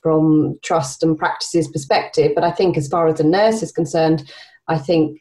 from 0.02 0.58
trust 0.62 1.02
and 1.02 1.18
practices 1.18 1.68
perspective. 1.68 2.32
But 2.34 2.44
I 2.44 2.52
think 2.52 2.76
as 2.76 2.88
far 2.88 3.08
as 3.08 3.18
the 3.18 3.24
nurse 3.24 3.62
is 3.62 3.72
concerned, 3.72 4.30
I 4.68 4.78
think 4.78 5.20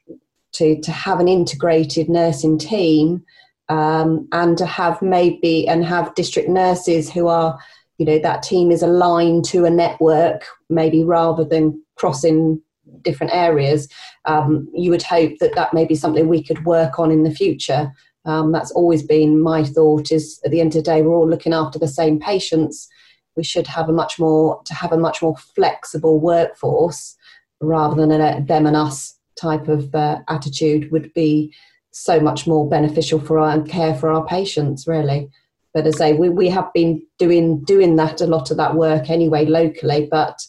to 0.53 0.79
to 0.81 0.91
have 0.91 1.19
an 1.19 1.27
integrated 1.27 2.07
nursing 2.07 2.59
team 2.59 3.23
um, 3.67 4.27
and 4.31 4.57
to 4.59 4.65
have 4.67 5.01
maybe 5.01 5.67
and 5.67 5.83
have 5.83 6.13
district 6.13 6.49
nurses 6.49 7.11
who 7.11 7.27
are 7.27 7.57
you 7.97 8.05
know 8.05 8.19
that 8.19 8.43
team 8.43 8.71
is 8.71 8.81
aligned 8.81 9.45
to 9.45 9.65
a 9.65 9.69
network 9.69 10.45
maybe 10.69 11.03
rather 11.03 11.43
than 11.43 11.81
crossing 11.95 12.61
different 13.01 13.33
areas 13.33 13.87
um, 14.25 14.67
you 14.73 14.91
would 14.91 15.03
hope 15.03 15.33
that 15.39 15.55
that 15.55 15.73
may 15.73 15.85
be 15.85 15.95
something 15.95 16.27
we 16.27 16.43
could 16.43 16.65
work 16.65 16.99
on 16.99 17.11
in 17.11 17.23
the 17.23 17.33
future. 17.33 17.91
Um, 18.25 18.51
that's 18.51 18.71
always 18.71 19.03
been 19.03 19.41
my 19.41 19.63
thought 19.63 20.11
is 20.11 20.39
at 20.43 20.51
the 20.51 20.59
end 20.59 20.75
of 20.75 20.83
the 20.83 20.91
day 20.91 21.01
we're 21.01 21.15
all 21.15 21.29
looking 21.29 21.53
after 21.53 21.77
the 21.77 21.87
same 21.87 22.19
patients. 22.19 22.87
We 23.35 23.43
should 23.43 23.67
have 23.67 23.87
a 23.87 23.93
much 23.93 24.17
more 24.17 24.61
to 24.65 24.73
have 24.73 24.91
a 24.91 24.97
much 24.97 25.21
more 25.21 25.35
flexible 25.37 26.19
workforce 26.19 27.15
rather 27.61 27.95
than 27.95 28.11
a 28.11 28.43
them 28.43 28.65
and 28.65 28.75
us 28.75 29.17
type 29.39 29.67
of 29.67 29.93
uh, 29.93 30.19
attitude 30.27 30.91
would 30.91 31.13
be 31.13 31.53
so 31.91 32.19
much 32.19 32.47
more 32.47 32.67
beneficial 32.67 33.19
for 33.19 33.37
our 33.37 33.61
care 33.61 33.93
for 33.93 34.11
our 34.11 34.25
patients 34.25 34.87
really 34.87 35.29
but 35.75 35.85
as 35.85 35.95
I 35.95 36.11
say 36.11 36.13
we, 36.13 36.29
we 36.29 36.49
have 36.49 36.73
been 36.73 37.05
doing 37.19 37.63
doing 37.65 37.97
that 37.97 38.21
a 38.21 38.25
lot 38.25 38.49
of 38.49 38.57
that 38.57 38.73
work 38.73 39.11
anyway 39.11 39.45
locally 39.45 40.07
but 40.09 40.39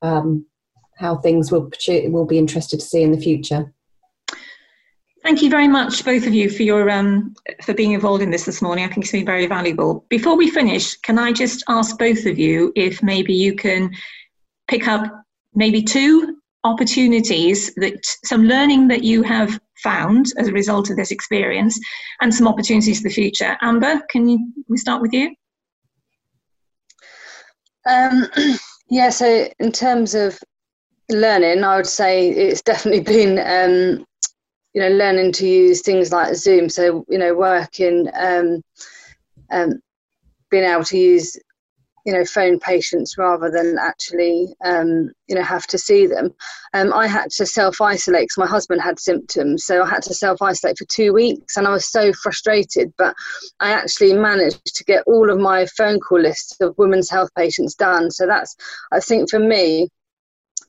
um, 0.00 0.46
how 0.96 1.16
things 1.16 1.52
will 1.52 1.70
will 1.88 2.24
be 2.24 2.38
interested 2.38 2.80
to 2.80 2.86
see 2.86 3.02
in 3.02 3.12
the 3.12 3.20
future 3.20 3.72
Thank 5.22 5.42
you 5.42 5.50
very 5.50 5.66
much, 5.66 6.04
both 6.04 6.24
of 6.28 6.34
you, 6.34 6.48
for 6.48 6.62
your 6.62 6.88
um, 6.88 7.34
for 7.64 7.74
being 7.74 7.90
involved 7.90 8.22
in 8.22 8.30
this 8.30 8.44
this 8.44 8.62
morning. 8.62 8.84
I 8.84 8.86
think 8.86 8.98
it's 9.00 9.10
been 9.10 9.26
very 9.26 9.48
valuable. 9.48 10.06
Before 10.08 10.36
we 10.36 10.48
finish, 10.48 10.96
can 10.98 11.18
I 11.18 11.32
just 11.32 11.64
ask 11.68 11.98
both 11.98 12.26
of 12.26 12.38
you 12.38 12.72
if 12.76 13.02
maybe 13.02 13.34
you 13.34 13.56
can 13.56 13.90
pick 14.68 14.86
up 14.86 15.02
maybe 15.52 15.82
two 15.82 16.36
opportunities 16.62 17.74
that 17.74 18.06
some 18.24 18.44
learning 18.44 18.86
that 18.86 19.02
you 19.02 19.24
have 19.24 19.58
found 19.82 20.26
as 20.38 20.48
a 20.48 20.52
result 20.52 20.90
of 20.90 20.96
this 20.96 21.10
experience, 21.10 21.78
and 22.20 22.34
some 22.34 22.48
opportunities 22.48 22.98
for 22.98 23.08
the 23.08 23.14
future. 23.14 23.56
Amber, 23.60 24.00
can 24.10 24.28
you, 24.28 24.52
we 24.68 24.76
start 24.76 25.02
with 25.02 25.12
you? 25.12 25.34
Um, 27.88 28.26
yeah. 28.90 29.10
So 29.10 29.48
in 29.58 29.72
terms 29.72 30.14
of 30.14 30.38
learning, 31.10 31.64
I 31.64 31.76
would 31.76 31.86
say 31.86 32.30
it's 32.30 32.62
definitely 32.62 33.00
been 33.14 33.38
um, 33.38 34.06
you 34.76 34.82
know 34.82 34.90
learning 34.90 35.32
to 35.32 35.48
use 35.48 35.80
things 35.80 36.12
like 36.12 36.34
zoom 36.34 36.68
so 36.68 37.02
you 37.08 37.16
know 37.16 37.34
working 37.34 38.08
um, 38.14 38.62
um, 39.50 39.80
being 40.50 40.64
able 40.64 40.84
to 40.84 40.98
use 40.98 41.38
you 42.06 42.12
know 42.12 42.24
phone 42.24 42.58
patients 42.58 43.18
rather 43.18 43.50
than 43.50 43.76
actually 43.78 44.54
um, 44.64 45.10
you 45.26 45.34
know 45.34 45.42
have 45.42 45.66
to 45.66 45.76
see 45.76 46.06
them. 46.06 46.32
Um, 46.72 46.92
i 46.94 47.06
had 47.06 47.30
to 47.32 47.44
self-isolate 47.44 48.22
because 48.22 48.38
my 48.38 48.46
husband 48.46 48.80
had 48.80 48.98
symptoms 48.98 49.64
so 49.64 49.82
i 49.82 49.88
had 49.88 50.02
to 50.04 50.14
self-isolate 50.14 50.78
for 50.78 50.84
two 50.86 51.12
weeks 51.12 51.56
and 51.56 51.66
i 51.66 51.70
was 51.70 51.90
so 51.90 52.12
frustrated 52.12 52.92
but 52.96 53.14
i 53.60 53.70
actually 53.70 54.12
managed 54.12 54.64
to 54.64 54.84
get 54.84 55.02
all 55.06 55.30
of 55.30 55.38
my 55.38 55.66
phone 55.76 55.98
call 56.00 56.20
lists 56.20 56.56
of 56.60 56.78
women's 56.78 57.10
health 57.10 57.30
patients 57.36 57.74
done. 57.74 58.10
So 58.10 58.26
that's 58.26 58.56
i 58.92 59.00
think 59.00 59.28
for 59.28 59.40
me 59.40 59.88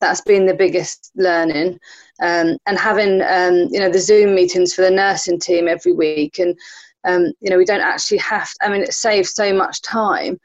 that's 0.00 0.20
been 0.20 0.46
the 0.46 0.54
biggest 0.54 1.10
learning. 1.16 1.78
Um, 2.20 2.56
and 2.66 2.78
having 2.78 3.22
um, 3.22 3.68
you 3.70 3.78
know 3.78 3.90
the 3.90 3.98
zoom 3.98 4.34
meetings 4.34 4.74
for 4.74 4.82
the 4.82 4.90
nursing 4.90 5.38
team 5.38 5.68
every 5.68 5.92
week 5.92 6.38
and 6.40 6.56
um, 7.04 7.32
you 7.40 7.48
know 7.48 7.56
we 7.56 7.64
don't 7.64 7.80
actually 7.80 8.18
have 8.18 8.50
to, 8.50 8.66
i 8.66 8.68
mean 8.68 8.82
it 8.82 8.92
saves 8.92 9.34
so 9.34 9.52
much 9.52 9.80
time 9.82 10.36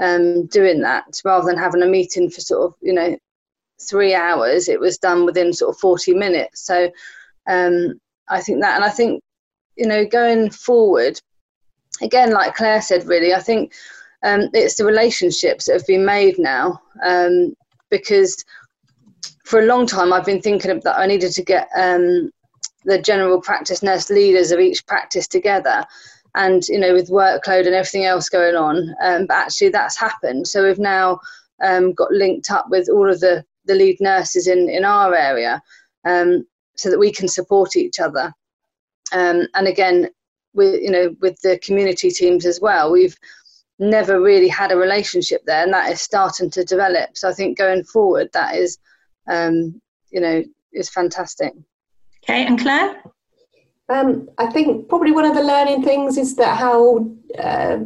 um, 0.00 0.46
doing 0.46 0.80
that 0.80 1.20
rather 1.24 1.46
than 1.46 1.58
having 1.58 1.82
a 1.82 1.86
meeting 1.86 2.30
for 2.30 2.40
sort 2.40 2.66
of 2.66 2.74
you 2.80 2.92
know 2.92 3.16
three 3.88 4.14
hours 4.14 4.68
it 4.68 4.80
was 4.80 4.98
done 4.98 5.24
within 5.24 5.52
sort 5.52 5.74
of 5.74 5.80
40 5.80 6.14
minutes 6.14 6.66
so 6.66 6.90
um, 7.48 8.00
i 8.28 8.40
think 8.40 8.60
that 8.60 8.76
and 8.76 8.84
i 8.84 8.90
think 8.90 9.22
you 9.76 9.86
know 9.86 10.04
going 10.04 10.50
forward 10.50 11.20
again 12.02 12.32
like 12.32 12.54
clare 12.54 12.82
said 12.82 13.06
really 13.06 13.34
i 13.34 13.40
think 13.40 13.72
um, 14.22 14.50
it's 14.52 14.74
the 14.74 14.84
relationships 14.84 15.64
that 15.64 15.72
have 15.72 15.86
been 15.86 16.04
made 16.04 16.38
now 16.38 16.78
because 17.90 18.44
for 19.50 19.58
a 19.58 19.66
long 19.66 19.84
time, 19.84 20.12
I've 20.12 20.24
been 20.24 20.40
thinking 20.40 20.78
that 20.78 20.96
I 20.96 21.06
needed 21.06 21.32
to 21.32 21.42
get 21.42 21.68
um, 21.76 22.30
the 22.84 23.02
general 23.02 23.40
practice 23.40 23.82
nurse 23.82 24.08
leaders 24.08 24.52
of 24.52 24.60
each 24.60 24.86
practice 24.86 25.26
together. 25.26 25.84
And, 26.34 26.66
you 26.68 26.78
know, 26.78 26.92
with 26.92 27.10
workload 27.10 27.66
and 27.66 27.74
everything 27.74 28.04
else 28.04 28.28
going 28.28 28.54
on, 28.54 28.94
um, 29.02 29.26
but 29.26 29.36
actually 29.36 29.70
that's 29.70 29.98
happened. 29.98 30.46
So 30.46 30.66
we've 30.66 30.78
now 30.78 31.20
um, 31.62 31.92
got 31.92 32.12
linked 32.12 32.50
up 32.50 32.66
with 32.70 32.88
all 32.88 33.10
of 33.10 33.20
the, 33.20 33.44
the 33.64 33.74
lead 33.74 33.96
nurses 34.00 34.46
in, 34.46 34.68
in 34.68 34.84
our 34.84 35.14
area 35.14 35.62
um, 36.04 36.46
so 36.76 36.90
that 36.90 36.98
we 36.98 37.12
can 37.12 37.28
support 37.28 37.76
each 37.76 37.98
other. 37.98 38.32
Um, 39.12 39.48
and 39.54 39.66
again, 39.66 40.08
with, 40.54 40.80
you 40.80 40.90
know, 40.90 41.14
with 41.20 41.40
the 41.40 41.58
community 41.58 42.10
teams 42.10 42.46
as 42.46 42.60
well, 42.60 42.92
we've 42.92 43.16
never 43.78 44.20
really 44.20 44.48
had 44.48 44.72
a 44.72 44.76
relationship 44.76 45.42
there 45.46 45.62
and 45.62 45.72
that 45.72 45.90
is 45.90 46.00
starting 46.00 46.50
to 46.50 46.64
develop. 46.64 47.16
So 47.16 47.28
I 47.28 47.32
think 47.32 47.58
going 47.58 47.82
forward, 47.84 48.28
that 48.34 48.54
is 48.54 48.78
um, 49.30 49.80
you 50.10 50.20
know, 50.20 50.44
is 50.72 50.90
fantastic. 50.90 51.52
Okay, 52.24 52.46
and 52.46 52.58
Clare? 52.58 53.02
Um, 53.90 54.28
I 54.38 54.46
think 54.46 54.88
probably 54.88 55.10
one 55.10 55.24
of 55.24 55.34
the 55.34 55.42
learning 55.42 55.82
things 55.82 56.16
is 56.16 56.36
that 56.36 56.56
how 56.56 57.06
uh, 57.38 57.80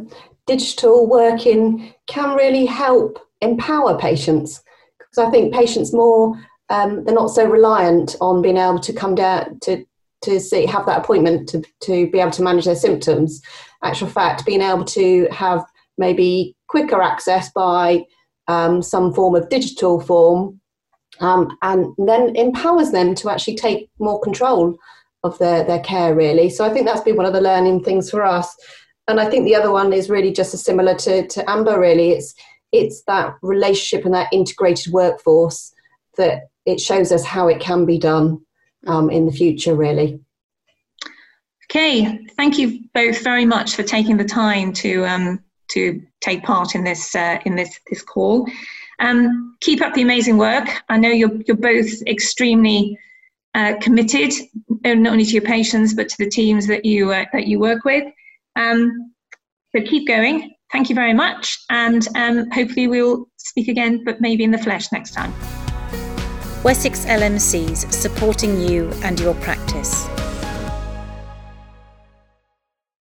digital 0.45 1.07
working 1.07 1.93
can 2.07 2.35
really 2.35 2.65
help 2.65 3.19
empower 3.41 3.97
patients. 3.97 4.63
Because 4.99 5.27
I 5.27 5.31
think 5.31 5.53
patients 5.53 5.93
more 5.93 6.35
um, 6.69 7.03
they're 7.03 7.13
not 7.13 7.27
so 7.27 7.45
reliant 7.45 8.15
on 8.21 8.41
being 8.41 8.57
able 8.57 8.79
to 8.79 8.93
come 8.93 9.15
down 9.15 9.59
to 9.61 9.85
to 10.23 10.39
see 10.39 10.65
have 10.65 10.85
that 10.87 10.99
appointment 10.99 11.47
to 11.49 11.63
to 11.81 12.09
be 12.09 12.19
able 12.19 12.31
to 12.31 12.43
manage 12.43 12.65
their 12.65 12.75
symptoms. 12.75 13.41
Actual 13.83 14.07
fact, 14.07 14.45
being 14.45 14.61
able 14.61 14.85
to 14.85 15.27
have 15.31 15.63
maybe 15.97 16.55
quicker 16.67 17.01
access 17.01 17.51
by 17.51 18.03
um, 18.47 18.81
some 18.81 19.13
form 19.13 19.35
of 19.35 19.49
digital 19.49 19.99
form 19.99 20.59
um, 21.19 21.55
and 21.61 21.93
then 21.97 22.35
empowers 22.35 22.91
them 22.91 23.15
to 23.15 23.29
actually 23.29 23.55
take 23.55 23.89
more 23.99 24.19
control 24.21 24.77
of 25.25 25.37
their, 25.37 25.63
their 25.63 25.79
care, 25.79 26.15
really. 26.15 26.49
So 26.49 26.65
I 26.65 26.69
think 26.69 26.85
that's 26.85 27.01
been 27.01 27.17
one 27.17 27.25
of 27.25 27.33
the 27.33 27.41
learning 27.41 27.83
things 27.83 28.09
for 28.09 28.23
us. 28.23 28.55
And 29.07 29.19
I 29.19 29.29
think 29.29 29.45
the 29.45 29.55
other 29.55 29.71
one 29.71 29.93
is 29.93 30.09
really 30.09 30.31
just 30.31 30.53
as 30.53 30.63
similar 30.63 30.95
to, 30.95 31.27
to 31.27 31.49
Amber, 31.49 31.79
really. 31.79 32.11
It's, 32.11 32.33
it's 32.71 33.03
that 33.03 33.35
relationship 33.41 34.05
and 34.05 34.13
that 34.13 34.31
integrated 34.31 34.91
workforce 34.91 35.73
that 36.17 36.49
it 36.65 36.79
shows 36.79 37.11
us 37.11 37.23
how 37.23 37.47
it 37.47 37.59
can 37.59 37.85
be 37.85 37.97
done 37.97 38.41
um, 38.87 39.09
in 39.09 39.25
the 39.25 39.31
future, 39.31 39.75
really. 39.75 40.19
Okay, 41.69 42.25
thank 42.37 42.57
you 42.57 42.81
both 42.93 43.23
very 43.23 43.45
much 43.45 43.75
for 43.75 43.83
taking 43.83 44.17
the 44.17 44.25
time 44.25 44.71
to 44.73 45.05
um, 45.05 45.43
to 45.69 46.01
take 46.21 46.43
part 46.43 46.75
in 46.75 46.83
this 46.83 47.15
uh, 47.15 47.39
in 47.45 47.55
this 47.55 47.79
this 47.89 48.01
call. 48.03 48.47
Um, 48.99 49.57
keep 49.61 49.81
up 49.81 49.93
the 49.93 50.01
amazing 50.01 50.37
work. 50.37 50.67
I 50.89 50.97
know 50.97 51.09
you're, 51.09 51.35
you're 51.47 51.57
both 51.57 51.89
extremely 52.07 52.97
uh, 53.55 53.73
committed, 53.81 54.31
uh, 54.85 54.93
not 54.93 55.13
only 55.13 55.25
to 55.25 55.31
your 55.31 55.41
patients, 55.41 55.93
but 55.93 56.09
to 56.09 56.15
the 56.19 56.29
teams 56.29 56.67
that 56.67 56.85
you, 56.85 57.11
uh, 57.11 57.25
that 57.33 57.47
you 57.47 57.59
work 57.59 57.83
with. 57.85 58.03
Um, 58.55 59.13
so 59.75 59.81
keep 59.81 60.07
going. 60.07 60.53
Thank 60.71 60.89
you 60.89 60.95
very 60.95 61.13
much. 61.13 61.57
And 61.69 62.07
um, 62.15 62.51
hopefully 62.51 62.87
we'll 62.87 63.27
speak 63.37 63.67
again, 63.67 64.03
but 64.03 64.21
maybe 64.21 64.43
in 64.43 64.51
the 64.51 64.57
flesh 64.57 64.91
next 64.91 65.11
time. 65.11 65.33
Wessex 66.63 67.05
LMCs 67.05 67.91
supporting 67.93 68.59
you 68.59 68.91
and 69.03 69.19
your 69.19 69.35
practice. 69.35 70.07